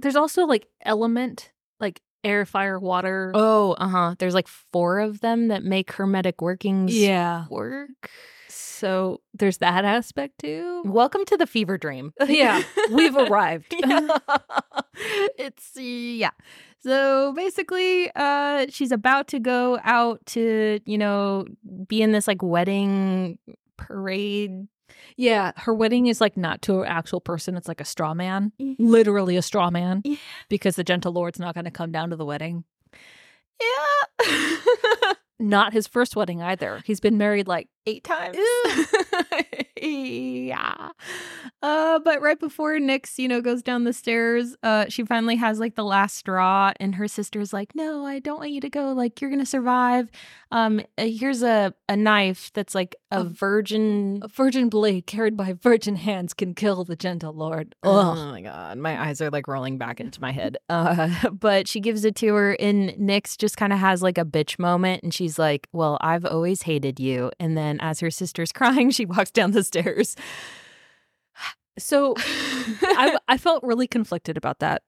There's 0.01 0.15
also 0.15 0.45
like 0.45 0.67
element, 0.85 1.51
like 1.81 2.01
air, 2.23 2.45
fire, 2.45 2.79
water. 2.79 3.33
oh 3.35 3.73
uh-huh 3.73 4.15
there's 4.19 4.33
like 4.33 4.47
four 4.47 4.99
of 4.99 5.19
them 5.19 5.49
that 5.49 5.65
make 5.65 5.91
hermetic 5.91 6.41
workings 6.41 6.97
yeah. 6.97 7.45
work 7.49 8.09
So 8.83 9.21
there's 9.33 9.59
that 9.59 9.85
aspect 9.85 10.39
too. 10.39 10.81
Welcome 10.83 11.23
to 11.27 11.37
the 11.37 11.47
fever 11.47 11.77
dream. 11.77 12.11
Yeah, 12.27 12.61
we've 12.91 13.15
arrived. 13.15 13.73
Yeah. 13.79 14.07
it's 15.37 15.71
yeah. 15.77 16.31
So 16.79 17.31
basically, 17.33 18.11
uh 18.13 18.65
she's 18.67 18.91
about 18.91 19.29
to 19.29 19.39
go 19.39 19.79
out 19.85 20.19
to, 20.27 20.81
you 20.85 20.97
know, 20.97 21.45
be 21.87 22.01
in 22.01 22.11
this 22.11 22.27
like 22.27 22.43
wedding 22.43 23.39
parade. 23.77 24.67
Yeah, 25.15 25.53
her 25.55 25.73
wedding 25.73 26.07
is 26.07 26.19
like 26.19 26.35
not 26.35 26.61
to 26.63 26.81
an 26.81 26.87
actual 26.89 27.21
person. 27.21 27.55
It's 27.55 27.69
like 27.69 27.79
a 27.79 27.85
straw 27.85 28.13
man, 28.13 28.51
Yeah. 28.57 28.73
literally 28.79 29.37
a 29.37 29.41
straw 29.41 29.69
man, 29.71 30.01
Yeah. 30.03 30.17
because 30.49 30.75
the 30.75 30.83
gentle 30.83 31.13
lord's 31.13 31.39
not 31.39 31.55
going 31.55 31.63
to 31.65 31.71
come 31.71 31.93
down 31.93 32.09
to 32.09 32.17
the 32.17 32.25
wedding. 32.25 32.65
Yeah. 33.61 35.13
Not 35.39 35.73
his 35.73 35.87
first 35.87 36.15
wedding 36.15 36.41
either. 36.41 36.81
He's 36.85 37.01
been 37.01 37.17
married 37.17 37.47
like 37.49 37.67
Eight 37.85 38.03
times. 38.03 38.37
yeah. 39.81 40.91
Uh, 41.61 41.99
but 41.99 42.21
right 42.21 42.39
before 42.39 42.73
Nyx, 42.73 43.17
you 43.17 43.27
know, 43.27 43.41
goes 43.41 43.61
down 43.61 43.83
the 43.83 43.93
stairs, 43.93 44.55
uh, 44.63 44.85
she 44.89 45.03
finally 45.03 45.35
has 45.37 45.59
like 45.59 45.75
the 45.75 45.83
last 45.83 46.15
straw, 46.17 46.71
and 46.79 46.95
her 46.95 47.07
sister's 47.07 47.53
like, 47.53 47.73
"No, 47.75 48.05
I 48.05 48.19
don't 48.19 48.39
want 48.39 48.51
you 48.51 48.61
to 48.61 48.69
go. 48.69 48.91
Like, 48.93 49.21
you're 49.21 49.29
gonna 49.29 49.45
survive. 49.45 50.09
Um, 50.51 50.81
uh, 50.97 51.05
here's 51.05 51.41
a 51.41 51.73
a 51.89 51.95
knife 51.95 52.51
that's 52.53 52.75
like 52.75 52.95
a 53.11 53.21
A- 53.21 53.23
virgin." 53.23 54.19
a 54.21 54.27
virgin 54.27 54.69
blade 54.69 55.05
carried 55.05 55.35
by 55.37 55.53
virgin 55.53 55.95
hands 55.95 56.33
can 56.33 56.53
kill 56.53 56.83
the 56.83 56.95
gentle 56.95 57.33
lord. 57.33 57.75
Oh 57.83 58.15
my 58.15 58.41
god, 58.41 58.77
my 58.77 59.01
eyes 59.01 59.21
are 59.21 59.29
like 59.29 59.47
rolling 59.47 59.77
back 59.77 59.99
into 59.99 60.21
my 60.21 60.31
head. 60.31 60.57
Uh, 60.69 61.29
but 61.31 61.67
she 61.67 61.79
gives 61.79 62.03
it 62.05 62.15
to 62.17 62.33
her, 62.35 62.53
and 62.59 62.91
Nyx 62.91 63.37
just 63.37 63.57
kind 63.57 63.73
of 63.73 63.79
has 63.79 64.01
like 64.01 64.17
a 64.17 64.25
bitch 64.25 64.59
moment, 64.59 65.03
and 65.03 65.13
she's 65.13 65.39
like, 65.39 65.67
"Well, 65.71 65.97
I've 66.01 66.25
always 66.25 66.63
hated 66.63 66.99
you." 66.99 67.31
And 67.39 67.57
then, 67.57 67.72
as 67.81 67.99
her 67.99 68.11
sister's 68.11 68.51
crying, 68.53 68.91
she 68.91 69.05
walks 69.05 69.31
down 69.31 69.51
the 69.51 69.63
stairs. 69.63 70.15
So 71.77 72.15
I, 72.17 73.17
I 73.27 73.37
felt 73.37 73.63
really 73.63 73.87
conflicted 73.87 74.37
about 74.37 74.59
that 74.59 74.83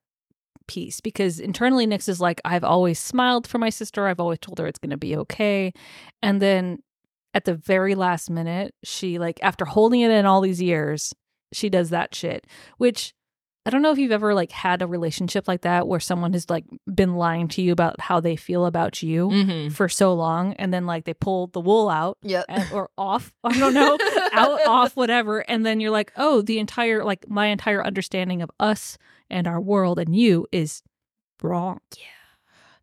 piece 0.67 1.01
because 1.01 1.39
internally 1.39 1.85
Nyx 1.87 2.09
is 2.09 2.19
like, 2.19 2.41
I've 2.45 2.63
always 2.63 2.99
smiled 2.99 3.47
for 3.47 3.57
my 3.57 3.69
sister. 3.69 4.07
I've 4.07 4.19
always 4.19 4.39
told 4.39 4.59
her 4.59 4.67
it's 4.67 4.79
going 4.79 4.91
to 4.91 4.97
be 4.97 5.15
okay. 5.17 5.73
And 6.21 6.41
then 6.41 6.79
at 7.33 7.45
the 7.45 7.55
very 7.55 7.95
last 7.95 8.29
minute, 8.29 8.73
she, 8.83 9.19
like, 9.19 9.39
after 9.43 9.65
holding 9.65 10.01
it 10.01 10.11
in 10.11 10.25
all 10.25 10.41
these 10.41 10.61
years, 10.61 11.13
she 11.53 11.69
does 11.69 11.89
that 11.89 12.15
shit, 12.15 12.47
which 12.77 13.13
I 13.65 13.71
don't 13.71 13.81
know 13.81 13.91
if 13.91 13.97
you've 13.97 14.11
ever, 14.11 14.35
like, 14.35 14.51
had 14.51 14.81
a 14.83 14.87
relationship 14.87 15.47
like 15.47 15.61
that 15.61 15.87
where 15.87 15.99
someone 15.99 16.33
has, 16.33 16.49
like, 16.49 16.65
been 16.93 17.15
lying 17.15 17.47
to 17.49 17.61
you 17.63 17.71
about 17.71 17.99
how 17.99 18.19
they 18.19 18.35
feel 18.35 18.65
about 18.67 19.01
you 19.01 19.29
Mm-hmm. 19.29 19.69
for 19.73 19.89
so 19.89 20.13
long. 20.13 20.53
And 20.53 20.71
then, 20.73 20.85
like, 20.85 21.05
they 21.05 21.15
pull 21.15 21.47
the 21.47 21.59
wool 21.61 21.89
out 21.89 22.17
Yep. 22.21 22.45
and, 22.47 22.71
or 22.71 22.89
off. 22.97 23.33
I 23.43 23.57
don't 23.57 23.73
know, 23.73 23.97
out, 24.33 24.59
off, 24.67 24.95
whatever. 24.95 25.39
And 25.39 25.65
then 25.65 25.79
you're 25.79 25.89
like, 25.91 26.11
oh, 26.15 26.41
the 26.43 26.59
entire, 26.59 27.03
like, 27.03 27.27
my 27.27 27.47
entire 27.47 27.83
understanding 27.83 28.41
of 28.43 28.51
us 28.59 28.99
and 29.31 29.47
our 29.47 29.59
world 29.59 29.97
and 29.97 30.15
you 30.15 30.45
is 30.51 30.83
wrong. 31.41 31.79
Yeah. 31.97 32.03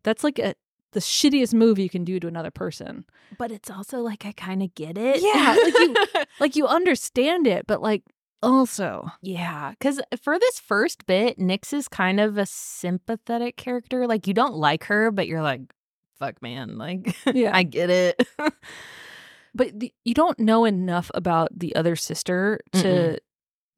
That's 0.03 0.23
like 0.23 0.37
a, 0.37 0.53
the 0.91 0.99
shittiest 0.99 1.53
move 1.53 1.79
you 1.79 1.89
can 1.89 2.03
do 2.03 2.19
to 2.19 2.27
another 2.27 2.51
person. 2.51 3.05
But 3.37 3.51
it's 3.51 3.71
also 3.71 3.99
like 4.01 4.25
I 4.25 4.33
kind 4.33 4.61
of 4.61 4.75
get 4.75 4.97
it. 4.97 5.21
Yeah, 5.21 5.55
like 5.63 5.73
you- 5.79 5.95
Like, 6.41 6.55
you 6.57 6.67
understand 6.67 7.47
it, 7.47 7.65
but 7.67 7.81
like, 7.81 8.03
also, 8.43 9.09
yeah, 9.21 9.71
because 9.71 10.01
for 10.21 10.37
this 10.37 10.59
first 10.59 11.05
bit, 11.05 11.39
Nyx 11.39 11.73
is 11.73 11.87
kind 11.87 12.19
of 12.19 12.37
a 12.37 12.45
sympathetic 12.45 13.55
character. 13.55 14.05
Like 14.05 14.27
you 14.27 14.33
don't 14.33 14.55
like 14.55 14.83
her, 14.85 15.09
but 15.11 15.27
you're 15.27 15.41
like, 15.41 15.61
fuck, 16.19 16.41
man, 16.41 16.77
like 16.77 17.15
Yeah. 17.33 17.55
I 17.55 17.63
get 17.63 17.89
it. 17.89 18.27
but 19.55 19.79
the, 19.79 19.93
you 20.03 20.13
don't 20.13 20.37
know 20.39 20.65
enough 20.65 21.09
about 21.13 21.57
the 21.57 21.75
other 21.75 21.95
sister 21.95 22.59
to 22.73 23.17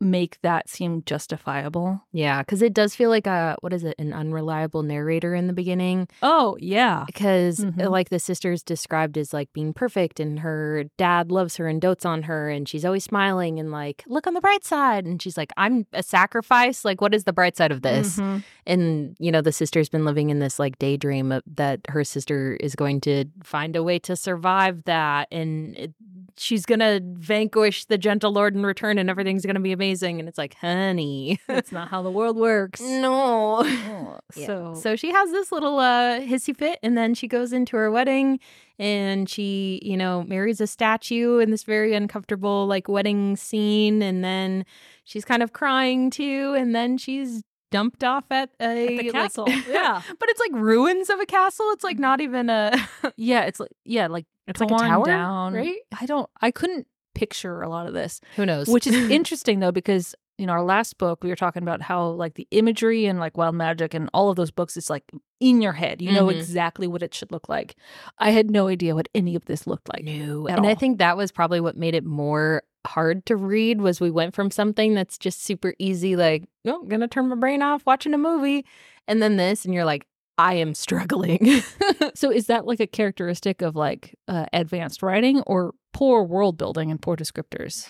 make 0.06 0.40
that 0.42 0.70
seem 0.70 1.04
justifiable. 1.06 2.02
yeah, 2.12 2.42
because 2.42 2.62
it 2.62 2.74
does 2.74 2.96
feel 2.96 3.10
like 3.10 3.28
a 3.28 3.56
what 3.62 3.74
is 3.74 3.84
it, 3.84 3.96
an 4.00 4.14
unreliable 4.14 4.84
narrator 4.84 5.34
in 5.36 5.48
the 5.48 5.54
beginning. 5.54 6.08
Oh, 6.22 6.56
yeah. 6.60 7.04
because 7.08 7.60
uh, 7.64 7.68
Mhm. 7.72 7.90
like 7.90 8.10
the 8.10 8.20
sister 8.20 8.52
is 8.52 8.64
described 8.64 9.18
as 9.18 9.34
like 9.34 9.52
being 9.54 9.74
perfect 9.74 10.20
and 10.20 10.40
her 10.40 10.86
dad 10.98 11.32
loves 11.32 11.58
her 11.58 11.68
and 11.68 11.82
dotes 11.82 12.06
on 12.06 12.24
her 12.24 12.50
and 12.50 12.70
she's 12.70 12.86
always 12.86 13.04
smiling 13.04 13.60
and 13.60 13.72
like 13.72 14.04
look 14.08 14.28
on 14.28 14.34
the 14.34 14.42
bright 14.42 14.64
side 14.64 15.06
and 15.06 15.22
she's 15.22 15.38
like 15.38 15.52
i'm 15.58 15.86
a 15.94 16.04
sacrifice 16.04 16.86
like 16.86 17.02
what 17.02 17.14
is 17.14 17.24
the 17.24 17.34
bright 17.34 17.56
side 17.58 17.72
of 17.72 17.82
this 17.82 18.18
Mhm. 18.18 18.44
and 18.66 19.16
you 19.20 19.32
know 19.32 19.42
the 19.42 19.52
sister's 19.52 19.90
been 19.90 20.06
living 20.06 20.30
in 20.30 20.40
this 20.40 20.60
like 20.60 20.78
daydream 20.80 21.32
of, 21.32 21.44
that 21.56 21.80
her 21.90 22.04
sister 22.04 22.58
is 22.60 22.76
going 22.76 23.02
to 23.02 23.26
find 23.44 23.76
a 23.76 23.84
way 23.84 24.00
to 24.00 24.16
survive 24.16 24.84
that 24.86 25.28
and 25.32 25.76
it, 25.78 25.94
she's 26.38 26.66
gonna 26.66 27.00
vanquish 27.04 27.86
the 27.86 27.98
gentle 27.98 28.32
lord 28.32 28.56
in 28.56 28.66
return 28.66 28.98
and 28.98 29.10
everything's 29.10 29.46
gonna 29.46 29.60
be 29.60 29.72
amazing 29.72 29.95
amazing. 29.96 30.20
And 30.20 30.28
it's 30.30 30.38
like, 30.38 30.56
honey, 30.56 31.40
That's 31.48 31.72
not 31.72 31.88
how 31.90 32.02
the 32.02 32.12
world 32.12 32.38
works. 32.38 32.82
no. 32.82 33.64
Oh, 33.96 34.20
Yeah. 34.36 34.46
So, 34.48 34.74
so 34.76 34.96
she 34.96 35.12
has 35.12 35.32
this 35.32 35.52
little 35.52 35.80
uh 35.80 36.20
hissy 36.20 36.56
fit 36.56 36.80
and 36.84 36.98
then 36.98 37.14
she 37.14 37.28
goes 37.28 37.54
into 37.54 37.78
her 37.78 37.90
wedding 37.92 38.40
and 38.80 39.30
she 39.30 39.80
you 39.84 39.96
know 39.98 40.24
marries 40.24 40.60
a 40.62 40.68
statue 40.68 41.38
in 41.40 41.52
this 41.52 41.64
very 41.64 41.94
uncomfortable 41.94 42.68
like 42.68 42.88
wedding 42.88 43.36
scene 43.36 44.02
and 44.02 44.24
then 44.24 44.66
she's 45.06 45.24
kind 45.26 45.42
of 45.44 45.54
crying 45.54 46.10
too 46.10 46.54
and 46.58 46.76
then 46.76 46.98
she's 46.98 47.44
dumped 47.72 48.04
off 48.04 48.26
at 48.32 48.50
a 48.60 48.64
At 48.64 48.88
the 48.88 48.98
like- 49.04 49.12
castle, 49.12 49.48
yeah. 49.70 50.02
but 50.20 50.30
it's 50.30 50.40
like 50.40 50.52
ruins 50.54 51.10
of 51.10 51.20
a 51.20 51.26
castle 51.26 51.66
it's 51.72 51.84
like 51.84 52.00
not 52.00 52.20
even 52.22 52.50
a 52.50 52.74
yeah, 53.16 53.44
it's 53.44 53.60
like 53.60 53.72
yeah, 53.86 54.08
like 54.08 54.26
it's 54.48 54.60
like 54.60 54.70
a 54.72 54.76
torn 54.78 54.90
tower 54.90 55.06
down. 55.06 55.54
right 55.54 55.80
I 56.00 56.06
don't. 56.06 56.30
I 56.42 56.52
couldn't 56.52 56.88
picture 57.16 57.62
a 57.62 57.70
lot 57.70 57.88
of 57.88 57.94
this, 57.94 58.22
who 58.36 58.46
knows 58.46 58.68
which 58.68 58.86
is 58.86 58.96
interesting 59.10 59.60
though 59.60 59.72
because 59.72 60.14
you 60.38 60.46
know 60.46 60.52
our 60.54 60.64
last 60.64 60.98
book 60.98 61.24
we 61.24 61.30
were 61.30 61.36
talking 61.36 61.64
about 61.64 61.82
how 61.82 62.08
like 62.10 62.34
the 62.36 62.48
imagery 62.52 63.06
and 63.06 63.20
like 63.20 63.38
wild 63.38 63.56
magic 63.56 63.94
and 63.94 64.10
all 64.14 64.30
of 64.30 64.36
those 64.36 64.52
books 64.52 64.76
it's 64.76 64.90
like 64.90 65.04
in 65.40 65.62
your 65.62 65.72
head 65.72 66.02
you 66.02 66.12
know 66.12 66.26
Mhm. 66.28 66.36
exactly 66.38 66.88
what 66.88 67.02
it 67.02 67.14
should 67.14 67.32
look 67.32 67.48
like 67.48 67.76
i 68.20 68.32
had 68.32 68.52
no 68.52 68.68
idea 68.68 68.96
what 68.96 69.08
any 69.16 69.36
of 69.36 69.46
this 69.46 69.66
looked 69.66 69.88
like 69.88 70.04
No, 70.04 70.46
and 70.48 70.66
I 70.68 70.76
think 70.76 70.98
that 71.00 71.16
was 71.16 71.32
probably 71.32 71.62
what 71.62 71.78
made 71.78 71.96
it 71.96 72.04
more 72.04 72.64
hard 72.86 73.26
to 73.28 73.36
read 73.38 73.80
was 73.82 74.02
we 74.02 74.12
went 74.12 74.36
from 74.36 74.52
something 74.52 74.94
that's 74.94 75.18
just 75.18 75.44
super 75.44 75.74
easy, 75.80 76.16
like, 76.16 76.44
oh, 76.68 76.82
I'm 76.82 76.88
gonna 76.88 77.08
turn 77.08 77.30
my 77.30 77.36
brain 77.36 77.62
off 77.64 77.82
watching 77.86 78.14
a 78.14 78.18
movie, 78.18 78.64
and 79.08 79.22
then 79.24 79.38
this, 79.38 79.66
and 79.66 79.74
you're 79.74 79.86
like, 79.86 80.06
I 80.38 80.56
am 80.56 80.76
struggling. 80.76 81.62
so 82.14 82.30
is 82.30 82.46
that 82.48 82.66
like 82.68 82.80
a 82.82 82.86
characteristic 82.88 83.62
of 83.64 83.76
like 83.76 84.16
uh, 84.28 84.46
advanced 84.54 85.02
writing 85.02 85.42
or 85.48 85.74
poor 85.98 86.24
world 86.24 86.58
building 86.58 86.92
and 86.92 87.02
poor 87.02 87.16
descriptors 87.16 87.90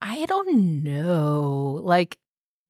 I 0.00 0.26
don't 0.26 0.84
know. 0.84 1.80
Like 1.82 2.18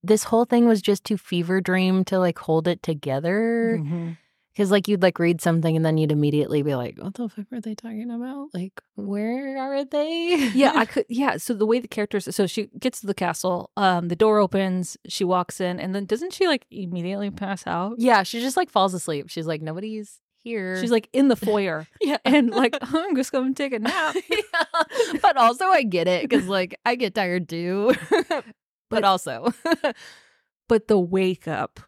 this 0.02 0.24
whole 0.24 0.46
thing 0.46 0.66
was 0.66 0.80
just 0.80 1.04
too 1.04 1.18
fever 1.18 1.60
dream 1.60 2.04
to 2.06 2.18
like 2.18 2.38
hold 2.38 2.66
it 2.66 2.82
together. 2.82 3.78
Mhm. 3.82 4.16
Because 4.52 4.70
like 4.70 4.88
you'd 4.88 5.02
like 5.02 5.18
read 5.18 5.40
something 5.42 5.76
and 5.76 5.84
then 5.84 5.98
you'd 5.98 6.10
immediately 6.10 6.62
be 6.62 6.74
like, 6.74 6.96
what 6.98 7.14
the 7.14 7.28
fuck 7.28 7.44
are 7.52 7.60
they 7.60 7.74
talking 7.74 8.10
about? 8.10 8.48
Like, 8.54 8.80
where 8.96 9.58
are 9.58 9.84
they? 9.84 10.50
yeah 10.54 10.72
i 10.74 10.84
could 10.92 11.04
yeah 11.08 11.36
so 11.36 11.52
the 11.54 11.66
way 11.66 11.80
the 11.80 11.86
characters 11.96 12.34
so 12.34 12.46
she 12.46 12.68
gets 12.78 13.00
to 13.02 13.06
the 13.06 13.14
castle 13.14 13.70
um 13.76 14.08
the 14.08 14.16
door 14.16 14.38
opens 14.40 14.96
she 15.06 15.22
walks 15.24 15.60
in 15.60 15.78
and 15.78 15.94
then 15.94 16.06
doesn't 16.06 16.32
she 16.32 16.46
like 16.46 16.64
immediately 16.70 17.30
pass 17.30 17.66
out 17.66 17.96
yeah, 17.98 18.22
she 18.22 18.40
just 18.40 18.56
like 18.56 18.70
falls 18.70 18.94
asleep. 18.94 19.28
She's 19.28 19.46
like, 19.46 19.60
nobody's 19.62 20.20
here. 20.48 20.80
she's 20.80 20.90
like 20.90 21.08
in 21.12 21.28
the 21.28 21.36
foyer 21.36 21.86
yeah. 22.00 22.16
and 22.24 22.50
like 22.50 22.76
i'm 22.80 23.14
just 23.14 23.30
gonna 23.32 23.52
take 23.54 23.72
a 23.72 23.78
nap 23.78 24.16
Yeah. 24.28 24.82
But 25.22 25.36
also, 25.36 25.64
I 25.66 25.82
get 25.82 26.06
it 26.08 26.28
because, 26.28 26.46
like, 26.48 26.78
I 26.84 26.94
get 26.94 27.14
tired 27.14 27.48
too. 27.48 27.94
but 28.90 29.04
also, 29.04 29.52
but 30.68 30.88
the 30.88 30.98
wake 30.98 31.46
up 31.48 31.80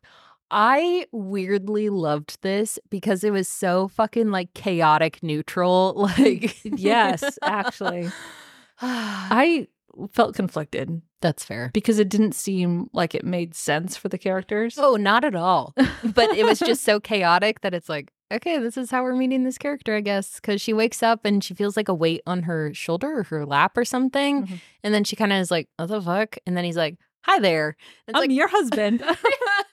I 0.50 1.06
weirdly 1.12 1.88
loved 1.90 2.38
this 2.42 2.78
because 2.90 3.22
it 3.22 3.30
was 3.32 3.46
so 3.48 3.88
fucking 3.88 4.30
like 4.30 4.52
chaotic 4.54 5.22
neutral. 5.22 5.94
Like, 6.18 6.58
yes 6.64 7.38
actually 7.42 8.10
i 8.82 9.66
felt 10.12 10.34
conflicted 10.34 11.02
that's 11.20 11.44
fair. 11.44 11.70
because 11.74 11.98
it 11.98 12.08
didn't 12.08 12.34
seem 12.34 12.88
like 12.92 13.14
it 13.14 13.24
made 13.24 13.54
sense 13.54 13.96
for 13.96 14.08
the 14.08 14.18
characters 14.18 14.76
Oh, 14.78 14.96
not 14.96 15.24
at 15.24 15.34
all. 15.34 15.74
But 16.02 16.30
it 16.30 16.44
was 16.46 16.58
just 16.58 16.82
so 16.82 16.98
chaotic 16.98 17.60
that 17.60 17.74
it's 17.74 17.88
like, 17.90 18.10
okay, 18.32 18.58
this 18.58 18.76
is 18.76 18.90
how 18.90 19.02
we're 19.02 19.14
meeting 19.16 19.44
this 19.44 19.58
character, 19.58 19.94
I 19.96 20.00
guess. 20.00 20.36
Because 20.36 20.60
she 20.60 20.72
wakes 20.72 21.02
up 21.02 21.24
and 21.24 21.42
she 21.42 21.54
feels 21.54 21.76
like 21.76 21.88
a 21.88 21.94
weight 21.94 22.22
on 22.26 22.44
her 22.44 22.72
shoulder 22.74 23.18
or 23.20 23.22
her 23.24 23.44
lap 23.46 23.76
or 23.76 23.84
something. 23.84 24.46
Mhm. 24.46 24.60
And 24.84 24.94
then 24.94 25.04
she 25.04 25.16
kind 25.16 25.32
of 25.32 25.38
is 25.40 25.50
like, 25.50 25.68
what 25.76 25.86
the 25.88 26.00
fuck? 26.00 26.36
And 26.46 26.56
then 26.56 26.64
he's 26.64 26.76
like, 26.76 26.96
hi 27.24 27.38
there. 27.38 27.76
It's 28.08 28.16
i'm 28.16 28.22
like, 28.22 28.30
your 28.30 28.48
husband 28.48 29.02
and 29.06 29.16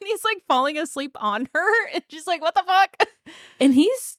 he's 0.04 0.24
like 0.26 0.42
falling 0.48 0.78
asleep 0.78 1.12
on 1.20 1.48
her. 1.54 1.88
And 1.94 2.04
she's 2.10 2.28
like, 2.28 2.42
what 2.42 2.56
the 2.56 2.64
fuck? 2.68 2.98
and 3.60 3.74
he's 3.74 4.18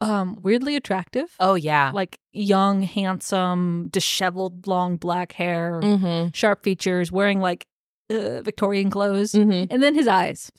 um 0.00 0.38
weirdly 0.42 0.76
attractive 0.76 1.34
Oh, 1.40 1.54
yeah. 1.54 1.90
like 1.92 2.18
young 2.32 2.82
handsome 2.82 3.88
disheveled 3.90 4.66
long 4.66 4.96
black 4.96 5.32
hair 5.32 5.80
Mm-hmm. 5.82 6.28
sharp 6.34 6.62
features 6.62 7.10
wearing 7.10 7.40
like 7.40 7.66
uh, 8.10 8.42
victorian 8.42 8.90
clothes 8.90 9.32
Mm-hmm. 9.32 9.72
and 9.72 9.82
then 9.82 9.94
his 9.94 10.06
eyes 10.06 10.50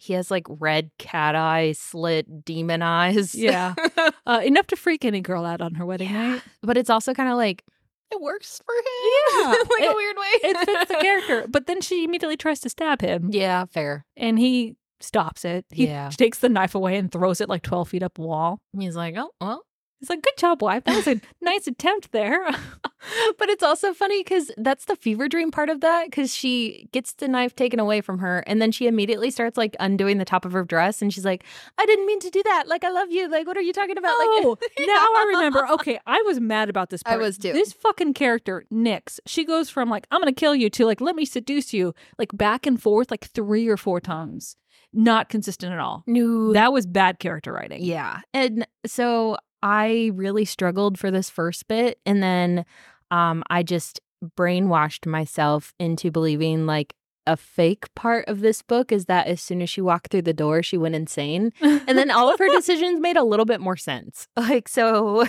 He 0.00 0.12
has 0.14 0.30
like 0.30 0.46
red 0.48 0.90
cat 0.98 1.34
eye, 1.34 1.72
slit 1.72 2.44
demon 2.44 2.82
eyes. 2.82 3.34
Yeah. 3.34 3.74
uh, 4.26 4.40
enough 4.44 4.68
to 4.68 4.76
freak 4.76 5.04
any 5.04 5.20
girl 5.20 5.44
out 5.44 5.60
on 5.60 5.74
her 5.74 5.84
wedding 5.84 6.08
Yeah. 6.10 6.28
night 6.34 6.42
but 6.62 6.76
it's 6.78 6.88
also 6.90 7.12
kind 7.14 7.28
of 7.28 7.36
like, 7.36 7.64
it 8.10 8.20
works 8.20 8.62
for 8.64 8.72
him. 8.74 9.44
Yeah. 9.44 9.50
like 9.86 9.92
a 9.92 9.94
weird 9.96 10.16
way. 10.16 10.50
it 10.50 10.64
fits 10.66 10.88
the 10.88 10.96
character 11.00 11.46
but 11.50 11.66
then 11.66 11.80
she 11.80 12.04
immediately 12.04 12.36
tries 12.36 12.60
to 12.60 12.70
stab 12.70 13.00
him 13.02 13.28
Yeah, 13.32 13.64
fair. 13.66 14.06
and 14.16 14.38
he 14.38 14.76
stops 15.00 15.44
it 15.44 15.64
he 15.70 15.86
Yeah. 15.88 16.08
takes 16.10 16.38
the 16.38 16.48
knife 16.48 16.74
away 16.74 16.96
and 16.96 17.10
throws 17.12 17.40
it 17.40 17.48
like 17.48 17.62
12 17.62 17.88
feet 17.88 18.02
up 18.02 18.18
a 18.18 18.22
wall 18.22 18.60
He's 18.78 18.96
like, 18.96 19.14
oh, 19.18 19.30
well, 19.40 19.62
he's 20.00 20.10
like 20.10 20.22
good 20.22 20.36
job 20.36 20.62
wife 20.62 20.84
that 20.84 20.94
was 20.96 21.06
a 21.06 21.20
nice 21.40 21.66
attempt 21.66 22.12
there 22.12 22.48
but 23.38 23.48
it's 23.48 23.62
also 23.62 23.92
funny 23.92 24.22
because 24.22 24.50
that's 24.56 24.84
the 24.86 24.96
fever 24.96 25.28
dream 25.28 25.50
part 25.50 25.68
of 25.70 25.80
that 25.80 26.06
because 26.06 26.34
she 26.34 26.88
gets 26.92 27.12
the 27.14 27.28
knife 27.28 27.54
taken 27.54 27.78
away 27.80 28.00
from 28.00 28.18
her 28.18 28.40
and 28.46 28.60
then 28.60 28.70
she 28.72 28.86
immediately 28.86 29.30
starts 29.30 29.56
like 29.56 29.76
undoing 29.80 30.18
the 30.18 30.24
top 30.24 30.44
of 30.44 30.52
her 30.52 30.64
dress 30.64 31.00
and 31.02 31.12
she's 31.14 31.24
like 31.24 31.44
i 31.78 31.86
didn't 31.86 32.06
mean 32.06 32.20
to 32.20 32.30
do 32.30 32.42
that 32.44 32.64
like 32.68 32.84
i 32.84 32.90
love 32.90 33.10
you 33.10 33.28
like 33.28 33.46
what 33.46 33.56
are 33.56 33.62
you 33.62 33.72
talking 33.72 33.96
about 33.98 34.14
Oh, 34.20 34.56
like 34.60 34.70
now 34.86 34.94
I 34.94 35.24
remember. 35.34 35.66
Okay, 35.72 35.98
I 36.06 36.22
was 36.22 36.40
mad 36.40 36.68
about 36.68 36.90
this 36.90 37.02
I 37.06 37.16
was 37.16 37.38
too. 37.38 37.52
This 37.52 37.72
fucking 37.72 38.14
character, 38.14 38.64
Nyx, 38.72 39.20
she 39.26 39.44
goes 39.44 39.70
from 39.70 39.88
like, 39.90 40.06
I'm 40.10 40.20
gonna 40.20 40.32
kill 40.32 40.54
you 40.54 40.70
to 40.70 40.86
like, 40.86 41.00
let 41.00 41.14
me 41.14 41.24
seduce 41.24 41.72
you, 41.72 41.94
like 42.18 42.30
back 42.36 42.66
and 42.66 42.80
forth 42.82 43.10
like 43.10 43.26
three 43.26 43.68
or 43.68 43.76
four 43.76 44.00
times. 44.00 44.56
Not 44.92 45.28
consistent 45.28 45.72
at 45.72 45.78
all. 45.78 46.02
no 46.06 46.52
That 46.52 46.72
was 46.72 46.86
bad 46.86 47.18
character 47.18 47.52
writing. 47.52 47.82
yeah 47.84 48.20
and 48.32 48.66
so 48.86 49.36
i 49.62 50.10
really 50.14 50.44
struggled 50.44 50.98
for 50.98 51.10
this 51.10 51.30
first 51.30 51.66
bit 51.68 51.98
and 52.06 52.22
then 52.22 52.64
um 53.10 53.42
i 53.50 53.62
just 53.62 54.00
brainwashed 54.36 55.06
myself 55.06 55.74
into 55.78 56.10
believing 56.10 56.66
like 56.66 56.94
a 57.28 57.36
fake 57.36 57.94
part 57.94 58.26
of 58.26 58.40
this 58.40 58.62
book 58.62 58.90
is 58.90 59.04
that 59.04 59.26
as 59.26 59.40
soon 59.40 59.60
as 59.60 59.68
she 59.68 59.82
walked 59.82 60.10
through 60.10 60.22
the 60.22 60.32
door 60.32 60.62
she 60.62 60.78
went 60.78 60.94
insane 60.94 61.52
and 61.60 61.98
then 61.98 62.10
all 62.10 62.32
of 62.32 62.38
her 62.38 62.48
decisions 62.52 62.98
made 63.00 63.18
a 63.18 63.22
little 63.22 63.44
bit 63.44 63.60
more 63.60 63.76
sense. 63.76 64.26
Like 64.36 64.66
so 64.66 65.26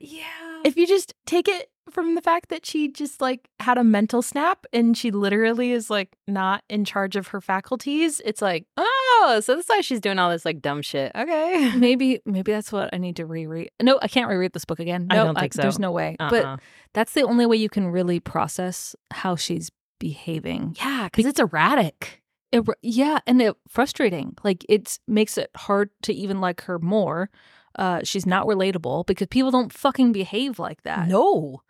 yeah. 0.00 0.62
if 0.64 0.76
you 0.76 0.86
just 0.86 1.12
take 1.26 1.48
it 1.48 1.71
from 1.90 2.14
the 2.14 2.22
fact 2.22 2.48
that 2.48 2.64
she 2.64 2.88
just 2.88 3.20
like 3.20 3.48
had 3.60 3.76
a 3.78 3.84
mental 3.84 4.22
snap 4.22 4.66
and 4.72 4.96
she 4.96 5.10
literally 5.10 5.72
is 5.72 5.90
like 5.90 6.16
not 6.28 6.62
in 6.68 6.84
charge 6.84 7.16
of 7.16 7.28
her 7.28 7.40
faculties, 7.40 8.20
it's 8.24 8.40
like, 8.40 8.66
oh, 8.76 9.40
so 9.42 9.56
that's 9.56 9.68
why 9.68 9.80
she's 9.80 10.00
doing 10.00 10.18
all 10.18 10.30
this 10.30 10.44
like 10.44 10.60
dumb 10.60 10.82
shit. 10.82 11.12
Okay. 11.14 11.72
Maybe 11.76 12.20
maybe 12.24 12.52
that's 12.52 12.72
what 12.72 12.90
I 12.92 12.98
need 12.98 13.16
to 13.16 13.26
reread. 13.26 13.70
No, 13.82 13.98
I 14.00 14.08
can't 14.08 14.28
reread 14.28 14.52
this 14.52 14.64
book 14.64 14.80
again. 14.80 15.08
I 15.10 15.16
don't 15.16 15.38
think 15.38 15.54
so. 15.54 15.62
There's 15.62 15.78
no 15.78 15.90
way. 15.90 16.16
Uh-uh. 16.20 16.30
But 16.30 16.60
that's 16.94 17.12
the 17.12 17.22
only 17.22 17.46
way 17.46 17.56
you 17.56 17.68
can 17.68 17.88
really 17.88 18.20
process 18.20 18.94
how 19.10 19.36
she's 19.36 19.70
behaving. 19.98 20.76
yeah, 20.78 21.04
because 21.04 21.26
it's 21.26 21.40
erratic. 21.40 22.22
It, 22.52 22.64
yeah, 22.82 23.20
and 23.26 23.40
it 23.40 23.56
frustrating. 23.68 24.36
Like 24.44 24.64
it 24.68 24.98
makes 25.08 25.38
it 25.38 25.50
hard 25.56 25.90
to 26.02 26.12
even 26.12 26.40
like 26.40 26.62
her 26.62 26.78
more. 26.78 27.30
Uh, 27.76 28.00
she's 28.04 28.26
not 28.26 28.46
relatable 28.46 29.06
because 29.06 29.28
people 29.28 29.50
don't 29.50 29.72
fucking 29.72 30.12
behave 30.12 30.58
like 30.58 30.82
that. 30.82 31.08
No. 31.08 31.62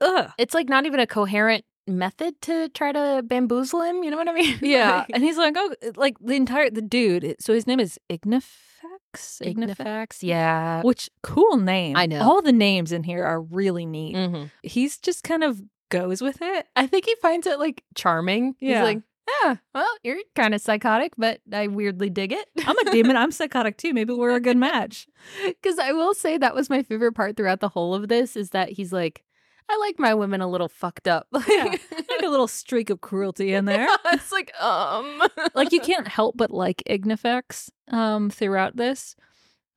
Ugh. 0.00 0.30
It's 0.38 0.54
like 0.54 0.68
not 0.68 0.86
even 0.86 1.00
a 1.00 1.06
coherent 1.06 1.64
method 1.86 2.40
to 2.42 2.68
try 2.70 2.92
to 2.92 3.22
bamboozle 3.24 3.82
him. 3.82 4.02
You 4.02 4.10
know 4.10 4.16
what 4.16 4.28
I 4.28 4.32
mean? 4.32 4.58
Yeah, 4.62 4.98
Like- 4.98 5.10
and 5.14 5.22
he's 5.22 5.36
like, 5.36 5.54
oh, 5.56 5.74
like 5.96 6.16
the 6.20 6.34
entire 6.34 6.70
the 6.70 6.82
dude. 6.82 7.36
So 7.40 7.52
his 7.52 7.66
name 7.66 7.80
is 7.80 7.98
Ignifex. 8.08 9.40
Ignifex. 9.42 10.22
Yeah. 10.22 10.82
Which 10.82 11.10
cool 11.22 11.56
name. 11.56 11.96
I 11.96 12.06
know. 12.06 12.20
All 12.22 12.42
the 12.42 12.52
names 12.52 12.92
in 12.92 13.02
here 13.04 13.24
are 13.24 13.40
really 13.40 13.86
neat. 13.86 14.16
Mhm. 14.16 14.50
He's 14.62 14.98
just 14.98 15.22
kind 15.24 15.44
of 15.44 15.60
goes 15.90 16.20
with 16.22 16.38
it. 16.40 16.66
I 16.76 16.86
think 16.86 17.04
he 17.06 17.14
finds 17.16 17.46
it 17.46 17.58
like 17.58 17.84
charming. 17.94 18.56
Yeah. 18.60 18.78
He's 18.78 18.94
like, 18.94 19.02
yeah, 19.42 19.56
well, 19.74 19.88
you're 20.02 20.18
kind 20.34 20.54
of 20.54 20.60
psychotic, 20.60 21.12
but 21.16 21.40
I 21.52 21.66
weirdly 21.68 22.10
dig 22.10 22.32
it. 22.32 22.46
I'm 22.66 22.76
a 22.78 22.90
demon. 22.90 23.16
I'm 23.16 23.30
psychotic 23.40 23.76
too. 23.78 23.92
Maybe 23.94 24.12
we're 24.12 24.34
a 24.34 24.40
good 24.40 24.56
match. 24.56 25.06
Because 25.44 25.78
I 25.78 25.92
will 25.92 26.12
say 26.14 26.36
that 26.36 26.54
was 26.54 26.68
my 26.68 26.82
favorite 26.82 27.12
part 27.14 27.36
throughout 27.36 27.60
the 27.60 27.70
whole 27.70 27.94
of 27.94 28.08
this 28.08 28.36
is 28.36 28.50
that 28.50 28.68
he's 28.70 28.92
like, 28.92 29.24
I 29.68 29.76
like 29.78 29.98
my 29.98 30.14
women 30.14 30.40
a 30.40 30.46
little 30.48 30.68
fucked 30.68 31.08
up. 31.08 31.26
Like, 31.32 31.48
Yeah. 31.48 31.64
Like 32.10 32.22
a 32.22 32.28
little 32.28 32.48
streak 32.48 32.90
of 32.90 33.00
cruelty 33.00 33.54
in 33.54 33.64
there. 33.64 33.86
it's 34.12 34.30
like, 34.32 34.52
um, 34.60 35.22
like 35.54 35.72
you 35.72 35.80
can't 35.80 36.06
help 36.08 36.36
but 36.36 36.50
like 36.50 36.82
Ignifex 36.86 37.70
um 37.88 38.30
throughout 38.30 38.76
this. 38.76 39.16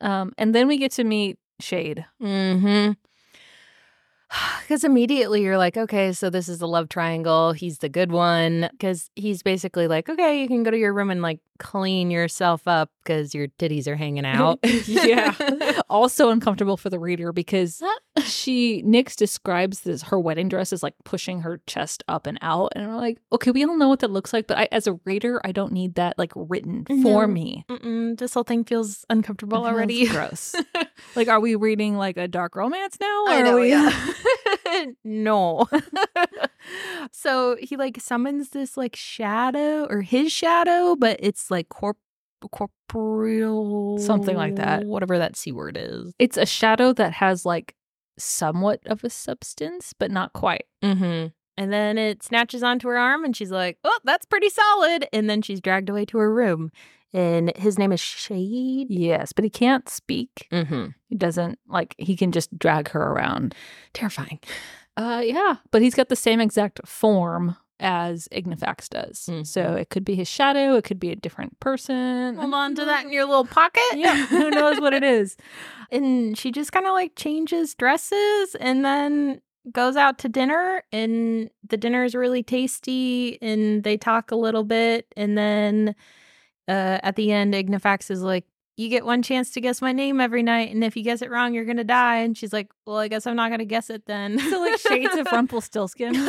Um 0.02 0.34
and 0.38 0.54
then 0.54 0.68
we 0.68 0.78
get 0.78 0.92
to 0.94 1.04
meet 1.04 1.38
Shade. 1.60 2.06
hmm 2.20 2.92
Because 4.62 4.84
immediately 4.84 5.42
you're 5.42 5.58
like, 5.58 5.78
okay, 5.78 6.12
so 6.12 6.30
this 6.30 6.50
is 6.50 6.60
the 6.60 6.68
love 6.68 6.90
triangle. 6.90 7.54
He's 7.54 7.78
the 7.80 7.90
good 7.90 8.12
one. 8.12 8.68
Because 8.72 9.10
he's 9.16 9.42
basically 9.42 9.88
like, 9.88 10.10
okay, 10.10 10.42
you 10.42 10.48
can 10.48 10.64
go 10.64 10.72
to 10.72 10.78
your 10.78 10.94
room 10.94 11.10
and 11.10 11.22
like 11.22 11.40
clean 11.58 12.12
yourself 12.12 12.68
up 12.68 12.90
because 13.04 13.34
your 13.36 13.48
titties 13.60 13.88
are 13.88 13.96
hanging 13.96 14.26
out. 14.26 14.60
yeah. 14.86 15.34
also 15.90 16.30
uncomfortable 16.30 16.78
for 16.78 16.90
the 16.90 17.00
reader 17.00 17.32
because 17.32 17.82
she 18.24 18.84
Nyx 18.84 19.16
describes 19.16 19.82
this 19.82 20.04
her 20.04 20.20
wedding 20.20 20.50
dress 20.50 20.74
as 20.74 20.84
like 20.84 20.96
pushing 21.04 21.42
her 21.42 21.62
chest 21.68 22.04
up 22.08 22.28
and 22.28 22.38
out, 22.42 22.74
and 22.76 22.84
I'm 22.86 22.96
like, 22.96 23.18
okay, 23.32 23.52
we 23.52 23.64
all 23.64 23.78
know 23.78 23.90
what 23.90 24.00
that 24.00 24.12
looks 24.12 24.34
like, 24.34 24.48
but 24.48 24.58
I, 24.58 24.68
as 24.72 24.88
a 24.88 24.94
reader, 25.06 25.40
I 25.46 25.52
don't 25.52 25.72
need 25.72 25.96
that 25.96 26.18
like 26.18 26.32
written 26.36 26.86
for 26.86 27.28
No. 27.28 27.28
me. 27.28 27.66
Mm-mm, 27.70 28.18
this 28.18 28.34
whole 28.34 28.44
thing 28.44 28.64
feels 28.64 29.06
uncomfortable 29.10 29.58
It 29.66 29.70
feels 29.70 29.74
already. 29.76 30.08
gross. 30.08 30.56
like, 31.16 31.28
are 31.28 31.40
we 31.40 31.56
reading 31.56 31.98
like 31.98 32.18
a 32.18 32.28
dark 32.28 32.56
romance 32.56 32.98
now? 33.00 33.24
Or 33.26 33.30
I 33.30 33.40
are 33.42 33.44
know, 33.44 33.56
we- 33.60 33.70
yeah. 33.70 34.08
no. 35.04 35.68
so 37.12 37.56
he 37.60 37.78
like 37.78 38.00
summons 38.00 38.50
this 38.50 38.78
like 38.78 38.96
shadow 38.96 39.86
or 39.86 40.02
his 40.02 40.32
shadow, 40.32 40.96
but 40.96 41.18
it's 41.20 41.50
like 41.52 41.70
corp 41.70 41.98
corporeal 42.52 43.98
Something 43.98 44.38
like 44.38 44.56
that. 44.58 44.86
Whatever 44.86 45.18
that 45.18 45.36
C 45.36 45.52
word 45.52 45.78
is. 45.80 46.14
it's 46.20 46.38
a 46.38 46.46
shadow 46.46 46.94
that 46.94 47.14
has 47.14 47.46
like 47.46 47.76
somewhat 48.18 48.80
of 48.86 49.04
a 49.04 49.10
substance, 49.10 49.94
but 49.98 50.12
not 50.12 50.34
quite. 50.34 50.66
Mm-hmm. 50.84 51.28
And 51.60 51.74
then 51.74 51.98
it 51.98 52.22
snatches 52.22 52.62
onto 52.62 52.88
her 52.88 52.98
arm 52.98 53.26
and 53.26 53.36
she's 53.36 53.52
like, 53.52 53.80
Oh, 53.84 54.00
that's 54.04 54.26
pretty 54.26 54.50
solid. 54.50 55.08
And 55.12 55.30
then 55.30 55.42
she's 55.42 55.60
dragged 55.62 55.90
away 55.90 56.06
to 56.06 56.18
her 56.20 56.34
room. 56.34 56.72
And 57.14 57.56
his 57.56 57.80
name 57.80 57.92
is 57.92 58.00
Shade. 58.00 58.88
Yes, 58.90 59.32
but 59.32 59.44
he 59.44 59.50
can't 59.50 59.88
speak. 59.88 60.48
Mm-hmm. 60.52 60.88
He 61.08 61.16
doesn't 61.16 61.58
like 61.68 61.96
he 61.98 62.16
can 62.18 62.32
just 62.32 62.58
drag 62.58 62.90
her 62.90 63.02
around. 63.02 63.56
Terrifying. 63.94 64.40
Uh 64.98 65.22
yeah, 65.24 65.58
but 65.72 65.82
he's 65.82 65.96
got 65.96 66.10
the 66.10 66.16
same 66.16 66.40
exact 66.42 66.86
form 66.88 67.56
as 67.80 68.28
Ignifex 68.32 68.90
does. 68.90 69.30
Mhm. 69.32 69.46
So 69.46 69.74
it 69.76 69.90
could 69.90 70.04
be 70.04 70.16
his 70.16 70.28
shadow, 70.28 70.76
it 70.76 70.84
could 70.84 71.00
be 71.00 71.12
a 71.12 71.16
different 71.16 71.60
person. 71.60 72.36
Hold 72.36 72.54
on 72.54 72.76
to 72.76 72.86
that 72.86 73.06
in 73.06 73.14
your 73.14 73.26
little 73.26 73.46
pocket. 73.46 73.84
Yeah, 73.94 74.26
who 74.26 74.50
knows 74.50 74.82
what 74.82 74.94
it 74.94 75.04
is. 75.20 75.38
And 75.92 76.38
she 76.38 76.52
just 76.52 76.72
kind 76.72 76.88
of 76.88 76.94
like 76.94 77.16
changes 77.16 77.74
dresses 77.76 78.56
and 78.60 78.84
then 78.84 79.42
goes 79.72 79.96
out 79.96 80.18
to 80.20 80.30
dinner. 80.30 80.84
And 80.92 81.50
the 81.68 81.78
dinner 81.78 82.04
is 82.04 82.16
really 82.16 82.42
tasty. 82.44 83.38
And 83.42 83.84
they 83.84 83.96
talk 83.98 84.32
a 84.32 84.36
little 84.36 84.64
bit. 84.64 85.06
And 85.16 85.38
then 85.38 85.94
uh, 86.68 87.00
at 87.04 87.16
the 87.16 87.32
end, 87.32 87.56
Ignifex 87.56 88.10
is 88.10 88.22
like, 88.22 88.46
You 88.78 88.90
get 88.90 89.06
one 89.06 89.24
chance 89.24 89.50
to 89.52 89.62
guess 89.62 89.82
my 89.82 89.92
name 89.92 90.22
every 90.22 90.44
night. 90.44 90.72
And 90.74 90.84
if 90.84 90.96
you 90.96 91.04
guess 91.04 91.22
it 91.24 91.30
wrong, 91.32 91.54
you're 91.54 91.66
going 91.66 91.78
to 91.78 91.84
die. 91.84 92.18
And 92.18 92.38
she's 92.38 92.54
like, 92.54 92.70
Well, 92.86 92.98
I 92.98 93.08
guess 93.08 93.26
I'm 93.28 93.36
not 93.36 93.50
going 93.50 93.60
to 93.60 93.66
guess 93.66 93.90
it 93.90 94.06
then. 94.06 94.38
So 94.40 94.60
like 94.62 94.80
shades 94.80 95.16
of 95.16 95.28
Rumpelstiltskin. 95.32 96.14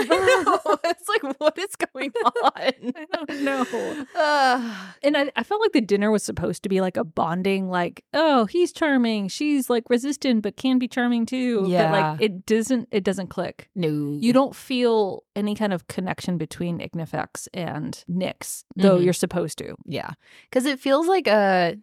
It's 0.90 1.08
like, 1.08 1.38
what 1.40 1.58
is 1.58 1.76
going 1.76 2.10
on? 2.24 2.52
I 2.56 3.06
don't 3.12 3.42
know. 3.42 4.06
Ugh. 4.16 4.76
And 5.02 5.16
I, 5.16 5.30
I 5.36 5.42
felt 5.42 5.60
like 5.60 5.72
the 5.72 5.80
dinner 5.80 6.10
was 6.10 6.22
supposed 6.22 6.62
to 6.62 6.68
be 6.68 6.80
like 6.80 6.96
a 6.96 7.04
bonding, 7.04 7.68
like, 7.68 8.04
oh, 8.14 8.46
he's 8.46 8.72
charming. 8.72 9.28
She's 9.28 9.68
like 9.70 9.84
resistant, 9.90 10.42
but 10.42 10.56
can 10.56 10.78
be 10.78 10.88
charming 10.88 11.26
too. 11.26 11.62
But 11.62 11.68
Yeah. 11.70 11.92
like 11.92 12.20
it 12.22 12.46
doesn't 12.46 12.88
it 12.90 13.04
doesn't 13.04 13.28
click. 13.28 13.68
no. 13.74 13.88
You 14.20 14.32
don't 14.32 14.54
feel 14.56 15.24
any 15.36 15.54
kind 15.54 15.72
of 15.72 15.86
connection 15.88 16.38
between 16.38 16.80
Ignifex 16.80 17.48
and 17.54 18.02
Nyx, 18.10 18.64
though 18.76 18.98
Mhm. 18.98 19.04
you're 19.04 19.12
supposed 19.12 19.58
to. 19.58 19.74
Yeah. 19.84 20.10
Cuz 20.50 20.64
it 20.64 20.80
feels 20.80 21.06
like 21.06 21.26
a 21.28 21.76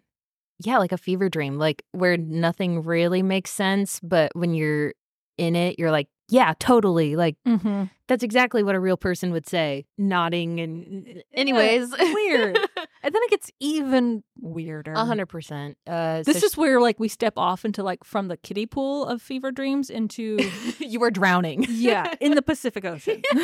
yeah, 0.64 0.78
like 0.78 0.92
a 0.92 0.98
fever 0.98 1.30
dream, 1.30 1.58
like 1.58 1.84
where 1.92 2.18
nothing 2.18 2.84
really 2.84 3.22
makes 3.24 3.52
sense, 3.52 4.00
but 4.02 4.32
when 4.36 4.54
you're 4.54 4.94
in 5.38 5.56
it, 5.56 5.78
you're 5.78 5.92
like, 5.92 6.08
yeah, 6.30 6.54
totally. 6.60 7.16
Like 7.16 7.36
Mm-hmm. 7.48 7.84
that's 8.08 8.24
exactly 8.24 8.64
what 8.64 8.74
a 8.74 8.80
real 8.80 8.98
person 8.98 9.32
would 9.32 9.48
say, 9.48 9.86
nodding 9.98 10.60
and 10.60 11.24
anyways, 11.34 11.92
weird. 11.92 12.58
And 13.04 13.14
then 13.14 13.22
it 13.26 13.30
gets 13.30 13.52
even 13.60 14.24
weirder. 14.40 14.94
A 14.94 15.06
hundred 15.06 15.28
percent. 15.28 15.78
Uh 15.86 16.24
This 16.24 16.40
so 16.40 16.46
is 16.48 16.58
where 16.58 16.82
like 16.82 17.00
we 17.00 17.08
step 17.08 17.34
off 17.38 17.64
into 17.64 17.84
like 17.84 18.04
from 18.04 18.30
the 18.30 18.38
kiddie 18.38 18.66
pool 18.66 19.06
of 19.06 19.22
fever 19.22 19.52
dreams 19.52 19.92
into 19.92 20.38
you 20.80 21.00
were 21.00 21.12
drowning. 21.12 21.68
yeah 21.70 22.16
in 22.20 22.34
the 22.34 22.42
Pacific 22.42 22.84
Ocean. 22.84 23.22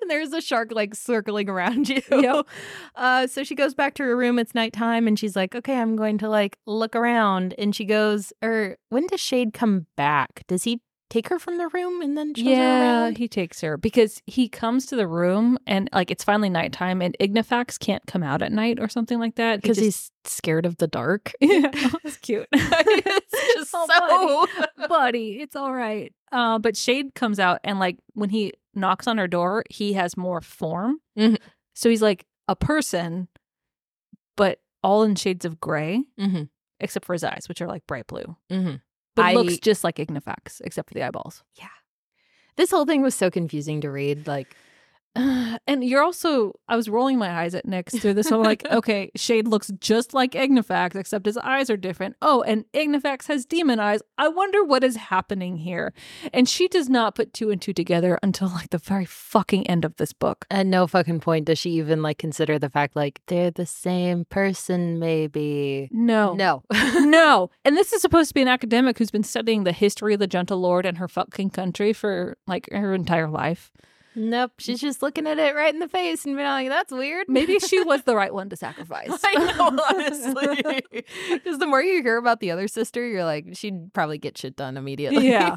and 0.00 0.10
there's 0.10 0.32
a 0.32 0.40
shark 0.40 0.72
like 0.72 0.94
circling 0.94 1.48
around 1.48 1.88
you. 1.88 2.02
Yep. 2.10 2.46
Uh, 2.96 3.26
so 3.26 3.44
she 3.44 3.54
goes 3.54 3.74
back 3.74 3.94
to 3.94 4.02
her 4.02 4.16
room. 4.16 4.38
It's 4.38 4.54
nighttime, 4.54 5.06
and 5.06 5.18
she's 5.18 5.36
like, 5.36 5.54
"Okay, 5.54 5.78
I'm 5.78 5.96
going 5.96 6.18
to 6.18 6.28
like 6.28 6.58
look 6.66 6.94
around." 6.96 7.54
And 7.58 7.74
she 7.74 7.84
goes, 7.84 8.32
"Or 8.42 8.76
when 8.88 9.06
does 9.06 9.20
Shade 9.20 9.52
come 9.52 9.86
back? 9.96 10.44
Does 10.46 10.64
he 10.64 10.80
take 11.12 11.28
her 11.28 11.38
from 11.38 11.58
the 11.58 11.68
room 11.68 12.00
and 12.02 12.16
then 12.16 12.34
shows 12.34 12.44
her 12.46 12.50
Yeah, 12.50 12.80
around?" 13.04 13.18
he 13.18 13.28
takes 13.28 13.60
her 13.60 13.76
because 13.76 14.22
he 14.26 14.48
comes 14.48 14.86
to 14.86 14.96
the 14.96 15.06
room 15.06 15.58
and 15.66 15.88
like 15.92 16.10
it's 16.10 16.24
finally 16.24 16.48
nighttime 16.50 17.02
and 17.02 17.16
Ignifex 17.20 17.76
can't 17.78 18.04
come 18.06 18.22
out 18.22 18.40
at 18.42 18.50
night 18.52 18.78
or 18.80 18.88
something 18.88 19.18
like 19.18 19.34
that 19.36 19.56
He 19.56 19.60
Because 19.62 19.76
just- 19.76 19.84
he's 19.84 20.10
scared 20.24 20.64
of 20.66 20.76
the 20.78 20.86
dark. 20.88 21.32
yeah, 21.40 21.70
that's 22.02 22.16
cute. 22.18 22.48
it's 22.52 23.54
just 23.54 23.70
Oh, 23.74 24.46
so. 24.46 24.64
buddy. 24.76 24.88
buddy, 24.88 25.28
it's 25.40 25.54
all 25.56 25.72
right. 25.74 26.12
Uh, 26.32 26.58
but 26.58 26.76
Shade 26.76 27.14
comes 27.14 27.38
out 27.38 27.60
and 27.64 27.78
like 27.78 27.98
when 28.14 28.30
he 28.30 28.52
knocks 28.74 29.06
on 29.06 29.18
her 29.18 29.28
door, 29.28 29.64
he 29.70 29.92
has 29.92 30.16
more 30.16 30.40
form. 30.40 30.98
Mhm. 31.18 31.38
So 31.74 31.90
he's 31.90 32.02
like 32.02 32.24
a 32.48 32.56
person, 32.56 33.28
but 34.36 34.60
all 34.82 35.02
in 35.02 35.14
shades 35.14 35.44
of 35.44 35.60
gray, 35.60 36.04
hmm 36.18 36.42
except 36.80 37.04
for 37.04 37.12
his 37.12 37.22
eyes, 37.22 37.44
which 37.48 37.60
are 37.62 37.68
like 37.68 37.86
bright 37.86 38.06
blue. 38.08 38.36
hmm 38.50 38.76
But 39.14 39.24
I- 39.26 39.34
looks 39.34 39.58
just 39.58 39.84
like 39.84 39.98
Ignifex, 39.98 40.60
except 40.62 40.88
for 40.88 40.94
the 40.94 41.02
eyeballs. 41.02 41.42
Yeah. 41.54 41.68
This 42.56 42.70
whole 42.70 42.84
thing 42.84 43.02
was 43.02 43.14
so 43.14 43.30
confusing 43.30 43.80
to 43.80 43.90
read. 43.90 44.26
Like, 44.26 44.56
Uh, 45.14 45.58
and 45.66 45.84
you're 45.84 46.02
also, 46.02 46.54
I 46.68 46.76
was 46.76 46.88
rolling 46.88 47.18
my 47.18 47.30
eyes 47.42 47.54
at 47.54 47.66
Nyx 47.66 48.00
through 48.00 48.14
this. 48.14 48.30
I'm 48.30 48.42
like, 48.42 48.64
okay, 48.70 49.10
Shade 49.16 49.46
looks 49.48 49.70
just 49.80 50.14
like 50.14 50.34
Ignifex, 50.34 50.96
except 50.96 51.26
his 51.26 51.36
eyes 51.38 51.70
are 51.70 51.76
different. 51.76 52.16
Oh, 52.22 52.42
and 52.42 52.64
Ignifex 52.72 53.26
has 53.26 53.44
demon 53.44 53.80
eyes. 53.80 54.00
I 54.18 54.28
wonder 54.28 54.64
what 54.64 54.84
is 54.84 54.96
happening 54.96 55.58
here. 55.58 55.92
And 56.32 56.48
she 56.48 56.68
does 56.68 56.88
not 56.88 57.14
put 57.14 57.32
two 57.32 57.50
and 57.50 57.60
two 57.60 57.72
together 57.72 58.18
until 58.22 58.48
like 58.48 58.70
the 58.70 58.78
very 58.78 59.04
fucking 59.04 59.66
end 59.66 59.84
of 59.84 59.96
this 59.96 60.12
book. 60.12 60.44
at 60.50 60.66
no 60.66 60.86
fucking 60.86 61.20
point 61.20 61.46
does 61.46 61.58
she 61.58 61.70
even 61.72 62.02
like 62.02 62.18
consider 62.18 62.58
the 62.58 62.70
fact 62.70 62.96
like 62.96 63.20
they're 63.26 63.50
the 63.50 63.66
same 63.66 64.24
person. 64.26 64.98
Maybe 64.98 65.88
No. 65.92 66.34
no. 66.34 66.62
no. 66.72 67.50
And 67.64 67.76
this 67.76 67.92
is 67.92 68.00
supposed 68.02 68.28
to 68.28 68.34
be 68.34 68.42
an 68.42 68.48
academic 68.48 68.98
who's 68.98 69.10
been 69.10 69.22
studying 69.22 69.64
the 69.64 69.72
history 69.72 70.14
of 70.14 70.20
the 70.20 70.26
Gentle 70.26 70.58
Lord 70.58 70.86
and 70.86 70.98
her 70.98 71.08
fucking 71.08 71.50
country 71.50 71.92
for 71.92 72.36
like 72.46 72.68
her 72.72 72.94
entire 72.94 73.28
life. 73.28 73.70
Nope, 74.14 74.52
she's 74.58 74.80
just 74.80 75.00
looking 75.00 75.26
at 75.26 75.38
it 75.38 75.54
right 75.54 75.72
in 75.72 75.80
the 75.80 75.88
face 75.88 76.24
and 76.24 76.36
being 76.36 76.46
like, 76.46 76.68
"That's 76.68 76.92
weird." 76.92 77.28
Maybe 77.28 77.58
she 77.58 77.80
was 77.84 78.02
the 78.02 78.14
right 78.14 78.32
one 78.32 78.48
to 78.50 78.56
sacrifice. 78.56 79.10
I 79.24 79.34
know, 79.34 79.78
honestly, 79.90 80.82
because 81.32 81.58
the 81.58 81.66
more 81.66 81.82
you 81.82 82.02
hear 82.02 82.18
about 82.18 82.40
the 82.40 82.50
other 82.50 82.68
sister, 82.68 83.06
you're 83.06 83.24
like, 83.24 83.46
she'd 83.54 83.92
probably 83.94 84.18
get 84.18 84.36
shit 84.36 84.56
done 84.56 84.76
immediately. 84.76 85.30
Yeah. 85.30 85.56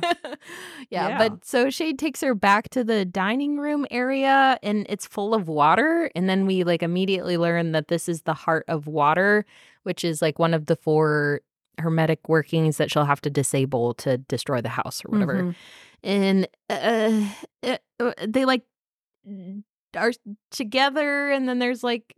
yeah, 0.90 1.10
Yeah. 1.10 1.18
But 1.18 1.46
so 1.46 1.70
Shade 1.70 2.00
takes 2.00 2.22
her 2.22 2.34
back 2.34 2.70
to 2.70 2.84
the 2.84 3.04
dining 3.04 3.58
room 3.58 3.86
area, 3.92 4.58
and 4.64 4.86
it's 4.90 5.06
full 5.06 5.34
of 5.34 5.48
water. 5.48 6.10
And 6.16 6.30
then 6.30 6.46
we 6.46 6.64
like 6.64 6.82
immediately 6.84 7.38
learn 7.38 7.74
that 7.74 7.90
this 7.90 8.08
is 8.08 8.22
the 8.22 8.34
heart 8.34 8.66
of 8.68 8.88
water, 8.88 9.46
which 9.84 10.04
is 10.06 10.22
like 10.22 10.40
one 10.40 10.54
of 10.54 10.68
the 10.68 10.76
four 10.76 11.42
hermetic 11.80 12.28
workings 12.30 12.78
that 12.78 12.90
she'll 12.92 13.06
have 13.06 13.22
to 13.22 13.30
disable 13.30 13.94
to 13.96 14.18
destroy 14.18 14.62
the 14.62 14.70
house 14.70 15.04
or 15.06 15.10
whatever 15.12 15.44
Mhm. 15.44 15.56
and 16.04 16.48
uh, 16.70 17.22
uh, 17.64 17.78
uh, 18.00 18.12
they 18.28 18.46
like 18.46 18.64
are 19.98 20.12
together 20.52 21.32
and 21.32 21.48
then 21.48 21.60
there's 21.60 21.84
like 21.84 22.14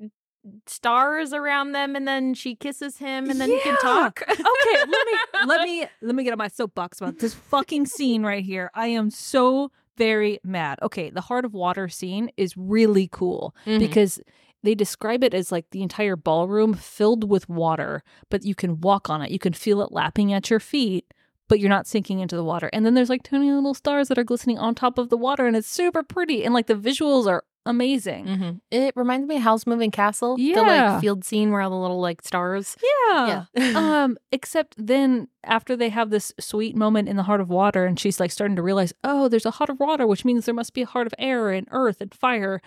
stars 0.65 1.33
around 1.33 1.73
them 1.73 1.95
and 1.95 2.07
then 2.07 2.33
she 2.33 2.55
kisses 2.55 2.97
him 2.97 3.29
and 3.29 3.39
then 3.41 3.49
he 3.49 3.59
can 3.59 3.75
talk 3.81 4.21
okay, 4.27 4.39
let 4.79 4.87
me 4.87 5.13
let 5.45 5.61
me 5.61 5.85
let 6.01 6.15
me 6.15 6.23
get 6.23 6.31
on 6.31 6.37
my 6.37 6.47
soapbox 6.47 6.99
about 7.01 7.19
this 7.19 7.33
fucking 7.33 7.85
scene 7.85 8.23
right 8.23 8.43
here. 8.43 8.71
I 8.73 8.87
am 8.87 9.09
so 9.09 9.71
very 9.97 10.39
mad. 10.43 10.77
Okay, 10.83 11.09
the 11.09 11.21
heart 11.21 11.43
of 11.43 11.53
water 11.53 11.89
scene 11.89 12.29
is 12.37 12.55
really 12.55 13.09
cool 13.11 13.55
Mhm. 13.65 13.79
because 13.79 14.21
they 14.63 14.75
describe 14.75 15.23
it 15.23 15.33
as 15.33 15.51
like 15.51 15.65
the 15.71 15.81
entire 15.83 16.15
ballroom 16.15 16.73
filled 16.73 17.29
with 17.29 17.47
water, 17.49 18.03
but 18.29 18.43
you 18.43 18.55
can 18.55 18.81
walk 18.81 19.09
on 19.09 19.21
it. 19.21 19.31
You 19.31 19.39
can 19.39 19.53
feel 19.53 19.81
it 19.81 19.91
lapping 19.91 20.33
at 20.33 20.49
your 20.49 20.59
feet, 20.59 21.05
but 21.47 21.59
you're 21.59 21.69
not 21.69 21.87
sinking 21.87 22.19
into 22.19 22.35
the 22.35 22.43
water. 22.43 22.69
And 22.73 22.85
then 22.85 22.93
there's 22.93 23.09
like 23.09 23.23
tiny 23.23 23.51
little 23.51 23.73
stars 23.73 24.07
that 24.09 24.17
are 24.17 24.23
glistening 24.23 24.57
on 24.57 24.75
top 24.75 24.97
of 24.97 25.09
the 25.09 25.17
water 25.17 25.45
and 25.45 25.55
it's 25.55 25.69
super 25.69 26.03
pretty 26.03 26.43
and 26.43 26.53
like 26.53 26.67
the 26.67 26.73
visuals 26.75 27.27
are 27.27 27.43
amazing. 27.65 28.25
Mhm. 28.25 28.61
it 28.71 28.93
reminds 28.95 29.27
me 29.27 29.35
of 29.35 29.41
Howl's 29.41 29.67
Moving 29.67 29.91
Castle 29.91 30.37
the 30.37 30.43
Yeah. 30.43 30.61
like 30.93 31.01
field 31.01 31.25
scene 31.25 31.51
where 31.51 31.59
all 31.61 31.69
the 31.69 31.75
little 31.75 31.99
like 31.99 32.21
stars 32.21 32.77
Yeah. 33.09 33.43
um, 33.75 34.17
except 34.31 34.73
then 34.77 35.27
after 35.43 35.75
they 35.75 35.89
have 35.89 36.09
this 36.09 36.31
sweet 36.39 36.77
moment 36.77 37.09
in 37.09 37.17
the 37.17 37.23
heart 37.23 37.41
of 37.41 37.49
water, 37.49 37.85
and 37.85 37.99
she's 37.99 38.19
like 38.21 38.31
starting 38.31 38.55
to 38.55 38.61
realize, 38.61 38.93
oh, 39.03 39.27
there's 39.27 39.45
a 39.45 39.51
heart 39.51 39.69
of 39.69 39.79
water, 39.81 40.07
which 40.07 40.23
means 40.25 40.45
there 40.45 40.53
must 40.55 40.73
be 40.73 40.81
a 40.81 40.85
heart 40.85 41.07
of 41.07 41.13
air 41.19 41.49
and 41.51 41.67
earth 41.71 41.99
and 41.99 42.13
fire. 42.13 42.61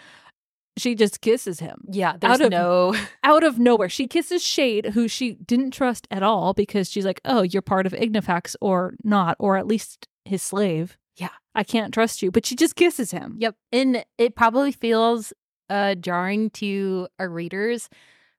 She 0.77 0.95
just 0.95 1.21
kisses 1.21 1.61
him 1.61 1.83
yeah 1.91 2.17
there's 2.19 2.35
Out 2.35 2.41
of- 2.41 2.51
no 2.51 2.95
out 3.25 3.43
of 3.43 3.59
nowhere. 3.59 3.89
She 3.89 4.07
kisses 4.07 4.43
Shade, 4.43 4.87
who 4.95 5.09
she 5.09 5.35
didn't 5.35 5.73
trust 5.73 6.07
at 6.11 6.23
all 6.23 6.55
because 6.55 6.91
she's 6.91 7.05
like, 7.05 7.21
oh, 7.25 7.43
you're 7.43 7.61
part 7.63 7.87
of 7.87 7.93
Ignifex 7.95 8.57
or 8.61 8.95
not, 9.05 9.37
or 9.39 9.57
at 9.57 9.67
least 9.67 10.07
his 10.25 10.43
slave. 10.43 10.97
Yeah. 11.17 11.29
I 11.55 11.65
can't 11.65 11.93
trust 11.93 12.23
you. 12.23 12.31
But 12.31 12.47
she 12.47 12.55
just 12.57 12.77
kisses 12.77 13.11
him. 13.11 13.37
Yep. 13.39 13.57
And 13.73 14.05
it 14.17 14.35
probably 14.37 14.73
feels 14.73 15.33
uh 15.69 15.97
jarring 15.97 16.51
to 16.51 17.09
our 17.19 17.29
readers, 17.29 17.89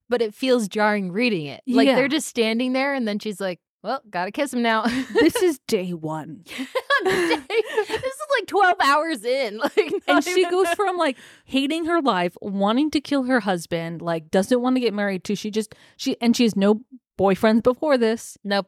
but 0.10 0.22
it 0.22 0.34
feels 0.34 0.68
jarring 0.68 1.12
reading 1.12 1.46
it. 1.46 1.62
Like 1.68 1.88
Yeah. 1.88 1.96
they're 1.96 2.08
just 2.08 2.28
standing 2.28 2.74
there 2.74 2.94
and 2.94 3.08
then 3.08 3.20
she's 3.20 3.40
like, 3.42 3.60
Well, 3.84 4.02
gotta 4.10 4.32
kiss 4.32 4.54
him 4.54 4.62
now. 4.62 4.84
This 5.14 5.36
is 5.44 5.60
day 5.68 5.92
one. 5.94 6.44
like 7.06 7.42
12 8.76 8.90
hours 8.92 9.26
in. 9.26 9.60
Like 9.78 9.94
and 10.08 10.24
she 10.24 10.50
goes 10.50 10.70
from 10.74 10.98
like 10.98 11.18
hating 11.46 11.86
her 11.86 12.02
life, 12.02 12.36
wanting 12.42 12.92
to 12.92 13.02
kill 13.02 13.24
her 13.24 13.40
husband, 13.42 14.02
like 14.02 14.32
doesn't 14.32 14.62
want 14.62 14.76
to 14.76 14.80
get 14.80 14.94
married 14.94 15.24
to 15.26 15.36
she 15.36 15.52
just 15.52 15.76
she 15.98 16.18
and 16.22 16.36
she 16.36 16.44
has 16.44 16.56
no 16.56 16.82
boyfriends 17.20 17.64
before 17.64 17.98
this. 17.98 18.38
Nope. 18.44 18.68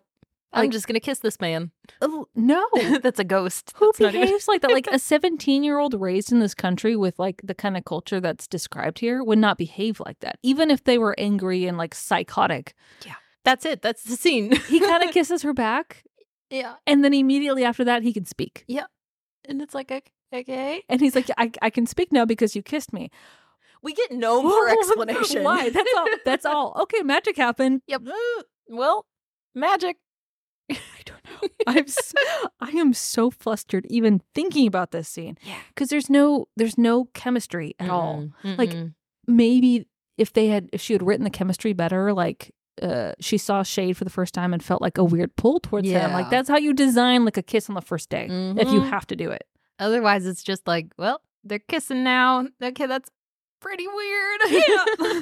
I'm 0.56 0.70
just 0.70 0.86
gonna 0.88 1.00
kiss 1.00 1.18
this 1.20 1.42
man. 1.42 1.72
Oh, 2.00 2.28
no. 2.36 2.64
That's 3.02 3.20
a 3.20 3.24
ghost. 3.24 3.74
Who 3.78 3.88
That's 3.88 4.00
not 4.00 4.10
even- 4.14 4.28
behaves 4.28 4.48
like 4.48 4.62
that? 4.62 4.72
Like 4.72 4.88
a 4.92 5.00
17 5.14 5.64
year 5.64 5.80
old 5.80 6.00
raised 6.00 6.32
in 6.32 6.38
this 6.40 6.54
country 6.54 6.96
with 6.96 7.18
like 7.18 7.42
the 7.44 7.56
kind 7.56 7.76
of 7.76 7.86
culture 7.86 8.20
that's 8.22 8.48
described 8.48 9.00
here 9.00 9.24
would 9.24 9.40
not 9.40 9.58
behave 9.58 10.00
like 10.00 10.20
that, 10.20 10.38
even 10.44 10.70
if 10.70 10.84
they 10.84 11.00
were 11.00 11.16
angry 11.20 11.66
and 11.66 11.76
like 11.78 11.96
psychotic. 11.96 12.76
Yeah, 13.04 13.16
that's 13.44 13.66
it. 13.66 13.82
That's 13.82 14.04
the 14.04 14.16
scene. 14.16 14.52
He 14.70 14.80
kind 14.80 15.04
of 15.04 15.10
kisses 15.12 15.42
her 15.42 15.54
back, 15.54 16.04
yeah. 16.52 16.76
and 16.86 17.04
then 17.04 17.16
immediately 17.16 17.64
after 17.64 17.84
that, 17.86 18.04
he 18.04 18.14
can 18.14 18.26
speak. 18.26 18.64
And 19.48 19.62
it's 19.62 19.74
like, 19.74 19.92
ok- 19.92 20.12
okay. 20.34 20.84
And 20.90 21.02
he's 21.02 21.16
like, 21.16 21.30
I, 21.38 21.52
I 21.62 21.70
can 21.70 21.86
speak 21.86 22.12
now 22.12 22.26
because 22.26 22.56
you 22.56 22.62
kissed 22.62 22.94
me. 22.94 23.10
We 23.82 23.94
get 23.94 24.12
no 24.12 24.42
more 24.44 24.70
oh, 24.70 24.78
explanation. 24.80 25.44
Why? 25.44 25.70
That's 25.70 25.94
all. 25.98 26.08
That's 26.26 26.46
all. 26.46 26.78
Okay, 26.84 27.02
magic 27.04 27.38
happened. 27.38 27.82
Yep. 27.88 28.04
Well, 28.70 29.06
magic. 29.54 29.98
I 30.72 30.76
don't 31.06 31.24
know. 31.26 31.50
I'm 31.68 31.88
so, 31.88 32.18
I 32.62 32.70
am 32.72 32.94
so 32.94 33.30
flustered 33.30 33.86
even 33.90 34.22
thinking 34.34 34.68
about 34.68 34.92
this 34.92 35.10
scene. 35.10 35.38
Yeah. 35.44 35.60
Because 35.70 35.90
there's 35.90 36.10
no 36.10 36.48
there's 36.56 36.78
no 36.78 37.06
chemistry 37.14 37.76
at 37.80 37.90
all. 37.90 38.30
Mm-mm. 38.44 38.58
Like, 38.58 38.74
maybe 39.28 39.88
if 40.18 40.32
they 40.34 40.48
had 40.48 40.70
if 40.72 40.82
she 40.82 40.94
had 40.94 41.04
written 41.04 41.24
the 41.24 41.30
chemistry 41.30 41.74
better 41.74 42.14
like 42.14 42.54
uh 42.82 43.12
she 43.20 43.38
saw 43.38 43.62
shade 43.64 43.96
for 43.96 44.04
the 44.04 44.10
first 44.10 44.34
time 44.34 44.54
and 44.54 44.64
felt 44.64 44.82
like 44.82 44.98
a 44.98 45.04
weird 45.04 45.36
pull 45.36 45.60
towards 45.60 45.88
him 45.88 46.12
like 46.14 46.30
that's 46.30 46.50
how 46.50 46.58
you 46.58 46.74
design 46.74 47.24
like 47.26 47.38
a 47.38 47.44
kiss 47.44 47.70
on 47.70 47.76
the 47.76 47.82
first 47.82 48.10
day 48.10 48.26
if 48.58 48.72
you 48.72 48.82
Mhm. 48.82 48.90
have 48.90 49.06
to 49.08 49.16
do 49.16 49.30
it 49.32 49.46
Otherwise, 49.80 50.26
it's 50.28 50.44
just 50.44 50.68
like, 50.68 50.88
well, 51.00 51.20
they're 51.44 51.58
kissing 51.60 52.04
now. 52.04 52.48
Okay, 52.62 52.86
that's 52.86 53.10
pretty 53.60 53.88
weird. 53.88 54.42
Yeah. 54.50 54.86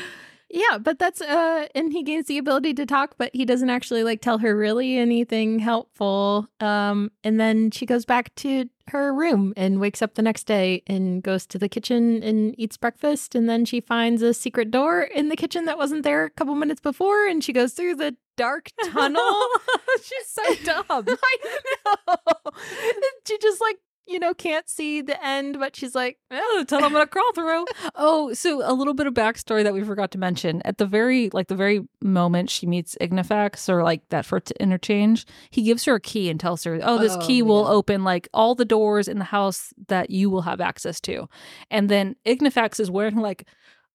yeah, 0.52 0.76
but 0.78 0.98
that's 0.98 1.20
uh 1.22 1.66
and 1.74 1.92
he 1.92 2.02
gains 2.02 2.26
the 2.26 2.36
ability 2.36 2.74
to 2.74 2.84
talk, 2.84 3.14
but 3.16 3.30
he 3.32 3.46
doesn't 3.46 3.70
actually 3.70 4.04
like 4.04 4.20
tell 4.20 4.38
her 4.38 4.54
really 4.54 4.98
anything 4.98 5.58
helpful. 5.58 6.46
Um 6.60 7.10
and 7.24 7.40
then 7.40 7.70
she 7.70 7.86
goes 7.86 8.04
back 8.04 8.34
to 8.36 8.68
her 8.88 9.14
room 9.14 9.54
and 9.56 9.80
wakes 9.80 10.02
up 10.02 10.14
the 10.14 10.22
next 10.22 10.44
day 10.44 10.82
and 10.86 11.22
goes 11.22 11.46
to 11.46 11.58
the 11.58 11.68
kitchen 11.68 12.22
and 12.22 12.54
eats 12.58 12.76
breakfast 12.76 13.34
and 13.34 13.48
then 13.48 13.64
she 13.64 13.80
finds 13.80 14.20
a 14.20 14.34
secret 14.34 14.70
door 14.70 15.00
in 15.00 15.30
the 15.30 15.36
kitchen 15.36 15.64
that 15.64 15.78
wasn't 15.78 16.02
there 16.02 16.24
a 16.24 16.30
couple 16.30 16.54
minutes 16.54 16.80
before 16.80 17.26
and 17.26 17.42
she 17.42 17.52
goes 17.52 17.72
through 17.72 17.94
the 17.94 18.14
dark 18.36 18.70
tunnel 18.90 19.48
she's 20.02 20.26
so 20.26 20.54
dumb 20.64 20.84
I 21.08 21.36
know. 21.86 22.16
she 23.26 23.38
just 23.38 23.60
like, 23.60 23.76
you 24.06 24.18
know, 24.18 24.34
can't 24.34 24.68
see 24.68 25.00
the 25.00 25.22
end, 25.24 25.58
but 25.58 25.76
she's 25.76 25.94
like, 25.94 26.18
oh 26.30 26.56
the 26.58 26.64
tunnel 26.64 26.86
i'm 26.86 26.92
gonna 26.92 27.06
crawl 27.06 27.32
through. 27.34 27.64
Oh 27.94 28.32
so 28.32 28.60
a 28.68 28.72
little 28.72 28.94
bit 28.94 29.06
of 29.06 29.14
backstory 29.14 29.62
that 29.64 29.74
we 29.74 29.82
forgot 29.84 30.10
to 30.12 30.18
mention. 30.18 30.62
At 30.64 30.78
the 30.78 30.86
very 30.86 31.30
like 31.32 31.48
the 31.48 31.54
very 31.54 31.80
moment 32.00 32.50
she 32.50 32.66
meets 32.66 32.96
ignifex 33.00 33.68
or 33.68 33.82
like 33.82 34.08
that 34.08 34.24
first 34.26 34.50
interchange 34.52 35.26
he 35.50 35.62
gives 35.62 35.84
her 35.84 35.94
a 35.96 36.00
key 36.00 36.30
and 36.30 36.38
tells 36.40 36.64
her 36.64 36.80
oh 36.82 36.98
this 36.98 37.12
Oh, 37.14 37.26
key 37.26 37.42
will 37.42 37.62
yeah. 37.64 37.70
open 37.70 38.04
like 38.04 38.28
all 38.34 38.54
the 38.54 38.64
doors 38.64 39.08
in 39.08 39.18
the 39.18 39.24
house 39.24 39.72
that 39.88 40.10
you 40.10 40.30
will 40.30 40.42
have 40.42 40.60
access 40.60 41.00
to. 41.02 41.28
And 41.70 41.88
then 41.88 42.16
ignifex 42.24 42.80
is 42.80 42.90
wearing 42.90 43.16
like 43.16 43.46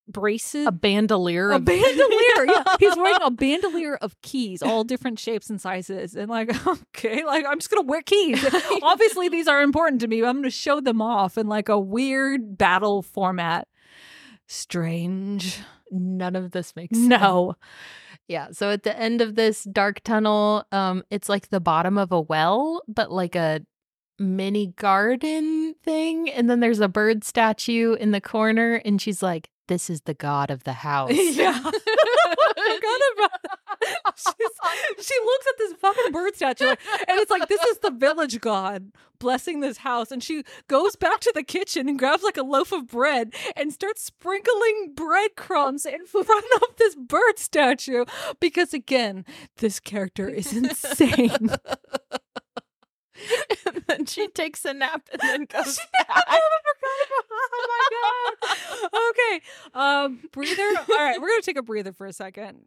braces 0.08 0.66
a 0.66 0.72
bandolier. 0.72 1.50
a 1.50 1.56
of- 1.56 1.64
bandolier. 1.64 2.46
yeah, 2.46 2.64
he's 2.78 2.96
wearing 2.96 3.18
a 3.22 3.30
bandolier 3.30 3.96
of 3.96 4.20
keys, 4.22 4.62
all 4.62 4.84
different 4.84 5.18
shapes 5.18 5.50
and 5.50 5.60
sizes, 5.60 6.14
and 6.14 6.30
like, 6.30 6.50
okay, 6.96 7.24
like 7.24 7.44
I'm 7.46 7.58
just 7.58 7.70
gonna 7.70 7.86
wear 7.86 8.02
keys. 8.02 8.44
Obviously, 8.82 9.28
these 9.28 9.48
are 9.48 9.62
important 9.62 10.00
to 10.00 10.08
me. 10.08 10.20
But 10.20 10.28
I'm 10.28 10.36
gonna 10.36 10.50
show 10.50 10.80
them 10.80 11.00
off 11.02 11.38
in 11.38 11.46
like 11.46 11.68
a 11.68 11.78
weird 11.78 12.56
battle 12.58 13.02
format. 13.02 13.68
Strange. 14.46 15.60
None 15.90 16.36
of 16.36 16.50
this 16.50 16.74
makes 16.76 16.96
sense. 16.96 17.08
No. 17.08 17.56
Yeah. 18.28 18.48
So 18.52 18.70
at 18.70 18.82
the 18.82 18.98
end 18.98 19.20
of 19.20 19.34
this 19.34 19.64
dark 19.64 20.02
tunnel, 20.04 20.64
um, 20.70 21.02
it's 21.10 21.28
like 21.28 21.48
the 21.48 21.60
bottom 21.60 21.96
of 21.96 22.12
a 22.12 22.20
well, 22.20 22.82
but 22.86 23.10
like 23.10 23.34
a 23.34 23.62
mini 24.18 24.68
garden 24.76 25.74
thing. 25.82 26.28
And 26.30 26.50
then 26.50 26.60
there's 26.60 26.80
a 26.80 26.88
bird 26.88 27.24
statue 27.24 27.94
in 27.94 28.10
the 28.10 28.20
corner, 28.20 28.82
and 28.84 29.00
she's 29.00 29.22
like, 29.22 29.48
This 29.68 29.88
is 29.88 30.02
the 30.02 30.14
god 30.14 30.50
of 30.50 30.64
the 30.64 30.72
house. 30.88 31.12
Yeah. 31.12 31.52
I 31.54 31.60
forgot 31.62 33.00
about 33.16 33.42
that. 33.42 33.58
She's, 34.16 35.06
she 35.06 35.14
looks 35.24 35.46
at 35.46 35.54
this 35.58 35.72
fucking 35.74 36.12
bird 36.12 36.34
statue 36.34 36.66
and 36.66 36.76
it's 37.20 37.30
like, 37.30 37.48
this 37.48 37.62
is 37.64 37.78
the 37.78 37.90
village 37.90 38.40
god 38.40 38.90
blessing 39.20 39.60
this 39.60 39.78
house. 39.78 40.10
And 40.10 40.22
she 40.22 40.42
goes 40.66 40.96
back 40.96 41.20
to 41.20 41.32
the 41.34 41.42
kitchen 41.42 41.88
and 41.88 41.98
grabs 41.98 42.22
like 42.22 42.36
a 42.36 42.42
loaf 42.42 42.72
of 42.72 42.88
bread 42.88 43.34
and 43.56 43.72
starts 43.72 44.02
sprinkling 44.02 44.92
breadcrumbs 44.94 45.86
in 45.86 46.04
front 46.06 46.28
of 46.56 46.76
this 46.76 46.94
bird 46.96 47.38
statue. 47.38 48.04
Because 48.40 48.74
again, 48.74 49.24
this 49.58 49.78
character 49.80 50.28
is 50.28 50.52
insane. 50.52 51.50
and 53.66 53.84
then 53.86 54.06
she 54.06 54.28
takes 54.28 54.64
a 54.64 54.72
nap 54.74 55.08
and 55.12 55.20
then 55.20 55.44
goes 55.50 55.78
I 55.98 56.04
back. 56.04 56.24
forgot 56.24 56.28
about- 56.28 56.40
oh 57.30 57.66
my 57.68 57.82
god. 58.92 59.00
Okay. 59.10 59.44
Um 59.74 60.20
breather. 60.32 60.62
All 60.90 60.96
right, 60.98 61.20
we're 61.20 61.28
gonna 61.28 61.42
take 61.42 61.58
a 61.58 61.62
breather 61.62 61.92
for 61.92 62.06
a 62.06 62.12
second. 62.12 62.64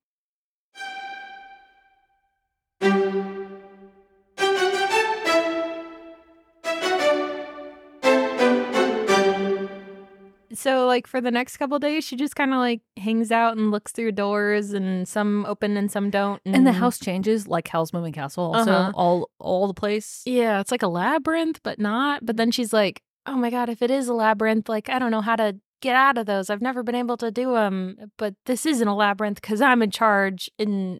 So 10.61 10.85
like 10.85 11.07
for 11.07 11.19
the 11.19 11.31
next 11.31 11.57
couple 11.57 11.79
days, 11.79 12.03
she 12.03 12.15
just 12.15 12.35
kind 12.35 12.53
of 12.53 12.59
like 12.59 12.81
hangs 12.97 13.31
out 13.31 13.57
and 13.57 13.71
looks 13.71 13.91
through 13.91 14.11
doors, 14.11 14.73
and 14.73 15.07
some 15.07 15.43
open 15.47 15.75
and 15.75 15.91
some 15.91 16.11
don't. 16.11 16.39
And 16.45 16.67
the 16.67 16.71
house 16.71 16.99
changes 16.99 17.47
like 17.47 17.67
Howl's 17.67 17.93
Moving 17.93 18.13
Castle. 18.13 18.53
Also. 18.53 18.71
Uh-huh. 18.71 18.91
all 18.93 19.29
all 19.39 19.67
the 19.67 19.73
place. 19.73 20.21
yeah, 20.25 20.59
it's 20.59 20.71
like 20.71 20.83
a 20.83 20.87
labyrinth, 20.87 21.61
but 21.63 21.79
not. 21.79 22.23
But 22.23 22.37
then 22.37 22.51
she's 22.51 22.71
like, 22.71 23.01
"Oh 23.25 23.35
my 23.35 23.49
god, 23.49 23.69
if 23.69 23.81
it 23.81 23.89
is 23.89 24.07
a 24.07 24.13
labyrinth, 24.13 24.69
like 24.69 24.87
I 24.87 24.99
don't 24.99 25.09
know 25.09 25.21
how 25.21 25.35
to 25.35 25.57
get 25.81 25.95
out 25.95 26.19
of 26.19 26.27
those. 26.27 26.51
I've 26.51 26.61
never 26.61 26.83
been 26.83 26.93
able 26.93 27.17
to 27.17 27.31
do 27.31 27.53
them. 27.53 27.97
But 28.17 28.35
this 28.45 28.67
isn't 28.67 28.87
a 28.87 28.95
labyrinth 28.95 29.41
because 29.41 29.61
I'm 29.61 29.81
in 29.81 29.89
charge, 29.89 30.47
and 30.59 30.99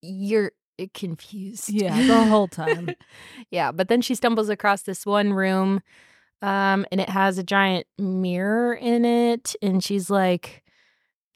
you're 0.00 0.52
confused. 0.94 1.70
Yeah, 1.70 2.06
the 2.06 2.24
whole 2.24 2.46
time. 2.46 2.90
yeah, 3.50 3.72
but 3.72 3.88
then 3.88 4.00
she 4.00 4.14
stumbles 4.14 4.48
across 4.48 4.82
this 4.82 5.04
one 5.04 5.32
room 5.32 5.82
um 6.42 6.86
and 6.90 7.00
it 7.00 7.08
has 7.08 7.38
a 7.38 7.42
giant 7.42 7.86
mirror 7.98 8.74
in 8.74 9.04
it 9.04 9.54
and 9.62 9.82
she's 9.84 10.08
like 10.10 10.62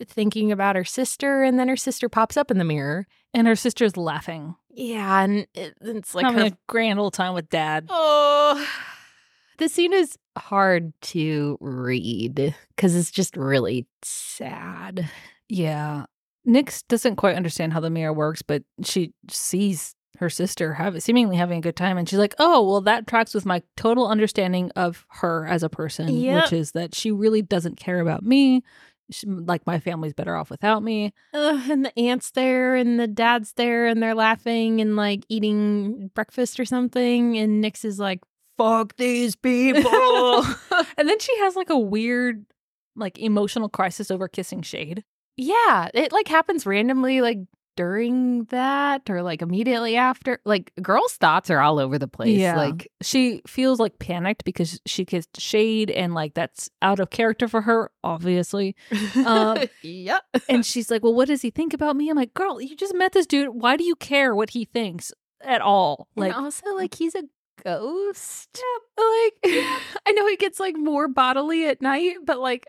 thinking 0.06 0.50
about 0.52 0.76
her 0.76 0.84
sister 0.84 1.42
and 1.42 1.58
then 1.58 1.68
her 1.68 1.76
sister 1.76 2.08
pops 2.08 2.36
up 2.36 2.50
in 2.50 2.58
the 2.58 2.64
mirror. 2.64 3.06
and 3.32 3.46
her 3.46 3.56
sister's 3.56 3.96
laughing, 3.96 4.54
Yeah, 4.70 5.22
and 5.22 5.46
it, 5.54 5.74
it's 5.80 6.14
like 6.14 6.24
having 6.26 6.40
her 6.40 6.46
a 6.46 6.58
grand 6.68 6.98
old 6.98 7.14
time 7.14 7.34
with 7.34 7.48
dad. 7.48 7.86
Oh, 7.88 8.66
the 9.58 9.68
scene 9.68 9.92
is 9.92 10.18
hard 10.36 10.92
to 11.00 11.56
read 11.60 12.54
because 12.74 12.96
it's 12.96 13.10
just 13.12 13.36
really 13.36 13.86
sad. 14.02 15.08
Yeah, 15.48 16.06
Nyx 16.46 16.82
doesn't 16.88 17.16
quite 17.16 17.36
understand 17.36 17.72
how 17.72 17.80
the 17.80 17.88
mirror 17.90 18.12
works, 18.12 18.42
but 18.42 18.64
she 18.82 19.12
sees 19.30 19.94
her 20.18 20.30
sister 20.30 20.74
have 20.74 21.02
seemingly 21.02 21.36
having 21.36 21.58
a 21.58 21.62
good 21.62 21.76
time, 21.76 21.96
and 21.98 22.08
she's 22.08 22.18
like, 22.18 22.34
"Oh, 22.38 22.62
well, 22.66 22.80
that 22.82 23.06
tracks 23.06 23.34
with 23.34 23.44
my 23.46 23.62
total 23.76 24.06
understanding 24.08 24.70
of 24.76 25.06
her 25.08 25.46
as 25.46 25.62
a 25.62 25.68
person, 25.68 26.08
Yep. 26.16 26.44
which 26.44 26.52
is 26.52 26.72
that 26.72 26.94
she 26.94 27.10
really 27.10 27.42
doesn't 27.42 27.76
care 27.76 28.00
about 28.00 28.22
me." 28.24 28.62
She, 29.10 29.26
like 29.26 29.66
my 29.66 29.78
family's 29.80 30.14
better 30.14 30.34
off 30.34 30.48
without 30.48 30.82
me. 30.82 31.12
Ugh, 31.34 31.70
and 31.70 31.84
the 31.84 31.98
aunt's 31.98 32.30
there 32.30 32.74
and 32.74 32.98
the 32.98 33.06
dad's 33.06 33.52
there 33.52 33.86
and 33.86 34.02
they're 34.02 34.14
laughing 34.14 34.80
and 34.80 34.96
like 34.96 35.26
eating 35.28 36.10
breakfast 36.14 36.58
or 36.58 36.64
something. 36.64 37.36
And 37.36 37.62
Nyx 37.62 37.84
is 37.84 37.98
like, 37.98 38.20
fuck 38.56 38.96
these 38.96 39.36
people. 39.36 39.82
And 40.96 41.06
then 41.06 41.18
she 41.18 41.36
has 41.40 41.54
like 41.54 41.68
a 41.68 41.78
weird, 41.78 42.46
like 42.96 43.18
emotional 43.18 43.68
crisis 43.68 44.10
over 44.10 44.26
kissing 44.26 44.62
Shade. 44.62 45.04
yeah, 45.36 45.90
it 45.92 46.10
like 46.10 46.28
happens 46.28 46.64
randomly, 46.64 47.20
like 47.20 47.40
during 47.76 48.44
that 48.44 49.08
or 49.10 49.22
like 49.22 49.42
immediately 49.42 49.96
after. 49.96 50.40
Like, 50.44 50.72
girls' 50.82 51.14
thoughts 51.14 51.50
are 51.50 51.60
all 51.60 51.78
over 51.78 51.98
the 51.98 52.08
place. 52.08 52.38
yeah. 52.38 52.56
Like, 52.56 52.90
she 53.02 53.42
feels 53.46 53.78
like 53.80 53.98
panicked 53.98 54.44
because 54.44 54.80
she 54.86 55.04
kissed 55.04 55.40
Shade, 55.40 55.90
and 55.90 56.14
like 56.14 56.34
that's 56.34 56.70
out 56.82 57.00
of 57.00 57.10
character 57.10 57.48
for 57.48 57.62
her, 57.62 57.90
obviously. 58.02 58.76
Um, 59.24 59.58
yep. 59.82 60.22
and 60.48 60.64
she's 60.64 60.90
like, 60.90 61.02
"Well, 61.02 61.14
what 61.14 61.28
does 61.28 61.42
he 61.42 61.50
think 61.50 61.74
about 61.74 61.96
me?" 61.96 62.10
I'm 62.10 62.16
like, 62.16 62.34
"Girl, 62.34 62.60
you 62.60 62.76
just 62.76 62.94
met 62.94 63.12
this 63.12 63.26
dude. 63.26 63.48
Why 63.50 63.76
do 63.76 63.84
you 63.84 63.96
care 63.96 64.34
what 64.34 64.50
he 64.50 64.64
thinks 64.64 65.12
at 65.42 65.60
all?" 65.60 66.08
Like, 66.16 66.28
Like, 66.30 66.36
and 66.36 66.44
also, 66.46 66.74
like, 66.74 66.94
he's 66.94 67.14
a 67.14 67.22
ghost. 67.62 68.48
yeah, 68.56 69.04
Like 69.04 69.34
I 70.06 70.12
know 70.12 70.26
he 70.26 70.36
gets 70.36 70.60
like 70.60 70.76
more 70.76 71.08
bodily 71.08 71.66
at 71.66 71.80
night, 71.80 72.16
but 72.24 72.38
like 72.40 72.66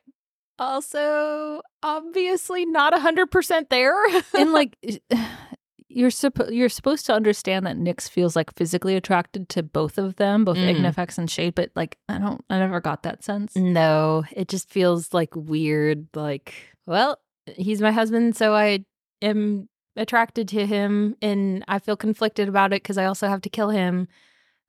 also 0.60 1.62
obviously 1.84 2.65
not 2.65 2.96
a 2.96 3.00
hundred 3.00 3.32
percent 3.32 3.70
there. 3.70 3.96
and 4.38 4.52
like 4.54 4.78
you're 5.88 6.10
supposed 6.12 6.52
you're 6.52 6.70
supposed 6.70 7.06
to 7.06 7.13
understand 7.13 7.65
that 7.65 7.78
Nyx 7.78 8.10
feels 8.10 8.36
like 8.36 8.54
physically 8.56 8.96
attracted 8.96 9.48
to 9.50 9.63
both 9.63 9.98
of 9.98 10.15
them, 10.18 10.44
both 10.46 10.58
Mm. 10.58 10.70
Ignifex 10.70 11.18
and 11.18 11.30
Shade, 11.30 11.56
but 11.56 11.72
like 11.76 11.98
I 12.10 12.18
don't 12.18 12.44
I 12.50 12.60
never 12.60 12.82
got 12.82 13.04
that 13.04 13.24
sense. 13.24 13.56
no, 13.56 14.24
it 14.32 14.48
just 14.48 14.70
feels 14.70 15.13
like 15.13 15.36
weird. 15.36 16.08
Like, 16.15 16.54
well, 16.86 17.20
he's 17.56 17.82
my 17.82 17.91
husband, 17.91 18.36
so 18.36 18.54
I 18.56 18.86
am 19.22 19.70
attracted 19.96 20.48
to 20.50 20.65
him, 20.65 21.15
and 21.22 21.63
I 21.68 21.80
feel 21.80 21.96
conflicted 21.96 22.50
about 22.50 22.74
it 22.74 22.82
because 22.84 22.98
I 22.98 23.06
also 23.06 23.28
have 23.30 23.41
to 23.41 23.50
kill 23.50 23.70
him. 23.70 24.08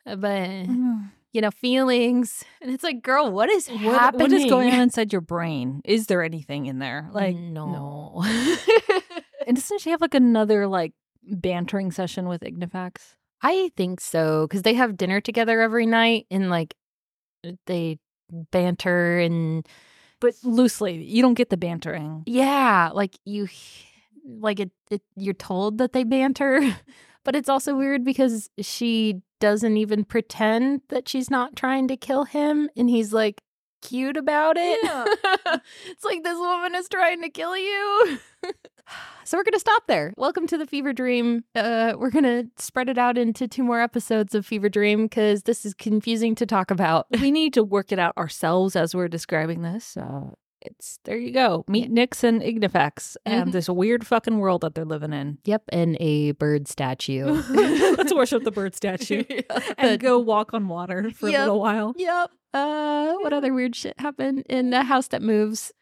Uh, 0.06 0.14
But 0.16 0.66
you 1.36 1.42
know, 1.42 1.50
feelings, 1.50 2.42
and 2.62 2.70
it's 2.72 2.82
like, 2.82 3.02
girl, 3.02 3.30
what 3.30 3.50
is 3.50 3.68
What, 3.68 3.78
happening? 3.80 4.22
what 4.22 4.32
is 4.32 4.46
going 4.50 4.72
on 4.72 4.80
inside 4.88 5.12
your 5.12 5.20
brain? 5.20 5.82
Is 5.84 6.06
there 6.06 6.22
anything 6.24 6.64
in 6.66 6.78
there? 6.80 7.08
Like 7.12 7.36
no. 7.36 7.66
no. 8.24 8.24
And 9.46 9.54
doesn't 9.56 9.80
she 9.80 9.90
have 9.90 10.00
like 10.00 10.14
another 10.14 10.66
like 10.66 10.92
bantering 11.22 11.92
session 11.92 12.26
with 12.26 12.42
Ignifex? 12.42 13.14
I 13.42 13.70
think 13.76 14.00
so 14.00 14.46
because 14.48 14.62
they 14.62 14.74
have 14.74 14.96
dinner 14.96 15.20
together 15.20 15.60
every 15.60 15.86
night 15.86 16.26
and 16.32 16.50
like 16.50 16.74
uh, 17.46 17.52
they 17.66 17.98
banter 18.50 19.18
and 19.20 19.64
But 20.20 20.34
loosely, 20.42 21.04
you 21.04 21.22
don't 21.22 21.34
get 21.34 21.50
the 21.50 21.56
bantering. 21.56 22.24
yeah, 22.26 22.90
like 22.92 23.14
you 23.24 23.46
like 24.26 24.58
it, 24.58 24.72
it 24.90 25.02
you're 25.16 25.34
told 25.34 25.78
that 25.78 25.92
they 25.92 26.02
banter, 26.02 26.58
but 27.26 27.34
it's 27.34 27.48
also 27.48 27.74
weird 27.74 28.04
because 28.04 28.48
she 28.60 29.20
doesn't 29.40 29.76
even 29.76 30.04
pretend 30.04 30.80
that 30.88 31.08
she's 31.08 31.28
not 31.28 31.56
trying 31.56 31.88
to 31.88 31.96
kill 31.96 32.24
him 32.24 32.70
and 32.76 32.88
he's 32.88 33.12
like 33.12 33.42
cute 33.82 34.16
about 34.16 34.56
it. 34.56 34.80
it's 35.90 36.04
like 36.04 36.22
this 36.22 36.38
woman 36.38 36.76
is 36.76 36.88
trying 36.88 37.20
to 37.22 37.28
kill 37.28 37.56
you. 37.56 38.18
so 39.24 39.36
we're 39.36 39.42
going 39.42 39.52
to 39.54 39.58
stop 39.58 39.88
there. 39.88 40.14
Welcome 40.16 40.46
to 40.46 40.56
the 40.56 40.66
Fever 40.66 40.92
Dream. 40.92 41.42
Uh 41.56 41.94
we're 41.98 42.10
going 42.10 42.24
to 42.24 42.48
spread 42.58 42.88
it 42.88 42.96
out 42.96 43.18
into 43.18 43.48
two 43.48 43.64
more 43.64 43.80
episodes 43.80 44.32
of 44.34 44.46
Fever 44.46 44.68
Dream 44.68 45.08
cuz 45.08 45.42
this 45.42 45.66
is 45.66 45.74
confusing 45.74 46.36
to 46.36 46.46
talk 46.46 46.70
about. 46.70 47.06
we 47.20 47.32
need 47.32 47.52
to 47.54 47.64
work 47.64 47.90
it 47.90 47.98
out 47.98 48.16
ourselves 48.16 48.76
as 48.76 48.94
we're 48.94 49.08
describing 49.08 49.62
this. 49.62 49.84
So 49.84 50.38
it's 50.66 50.98
there 51.04 51.16
you 51.16 51.32
go. 51.32 51.64
Meet 51.68 51.90
Nyx 51.92 52.22
and 52.24 52.42
Ignifex 52.42 53.16
and 53.24 53.48
Mhm. 53.48 53.52
this 53.52 53.68
weird 53.68 54.06
fucking 54.06 54.38
world 54.38 54.60
that 54.62 54.74
they're 54.74 54.84
living 54.84 55.12
in. 55.12 55.38
Yep, 55.44 55.64
and 55.70 55.96
a 56.00 56.32
bird 56.32 56.68
statue. 56.68 57.24
Let's 57.96 58.14
worship 58.14 58.44
the 58.44 58.50
bird 58.50 58.74
statue 58.82 59.24
and 59.78 59.98
go 60.00 60.18
walk 60.18 60.52
on 60.54 60.68
water 60.68 61.10
for 61.10 61.28
Yep. 61.28 61.38
a 61.38 61.42
little 61.42 61.60
while. 61.60 61.94
Yep. 61.96 62.30
Uh, 62.54 63.12
what 63.20 63.32
other 63.32 63.52
weird 63.52 63.74
shit 63.76 63.98
happened 64.00 64.42
in 64.48 64.72
a 64.72 64.82
house 64.82 65.08
that 65.08 65.20
moves 65.22 65.72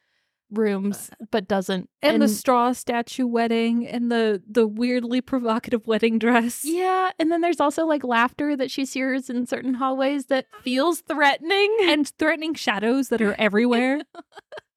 rooms 0.51 1.11
but 1.31 1.49
doesn't? 1.49 1.89
And, 2.03 2.21
the 2.23 2.29
straw 2.29 2.73
statue 2.73 3.27
wedding 3.27 3.87
and 3.87 4.11
the 4.11 4.43
the 4.49 4.67
weirdly 4.67 5.21
provocative 5.21 5.87
wedding 5.87 6.19
dress. 6.19 6.65
yeah, 6.65 7.11
and 7.19 7.31
then 7.33 7.41
there's 7.41 7.61
also 7.61 7.87
like 7.87 8.05
laughter 8.05 8.57
that 8.57 8.71
she 8.71 8.85
hears 8.85 9.31
in 9.31 9.47
certain 9.47 9.75
hallways 9.75 10.27
that 10.27 10.47
feels 10.63 11.01
threatening. 11.01 11.77
And 11.83 12.09
threatening 12.19 12.55
shadows 12.55 13.09
that 13.09 13.23
are 13.23 13.35
everywhere 13.39 14.01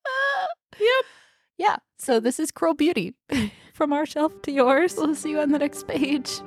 yep. 0.79 1.05
Yeah. 1.57 1.75
So 1.97 2.19
this 2.19 2.39
is 2.39 2.51
Cruel 2.51 2.73
Beauty. 2.75 3.15
from 3.77 3.93
our 3.93 4.07
shelf 4.07 4.41
to 4.41 4.51
yours. 4.51 4.95
We'll 4.97 5.13
see 5.13 5.29
you 5.29 5.39
on 5.39 5.51
the 5.51 5.59
next 5.59 5.87
page. 5.87 6.41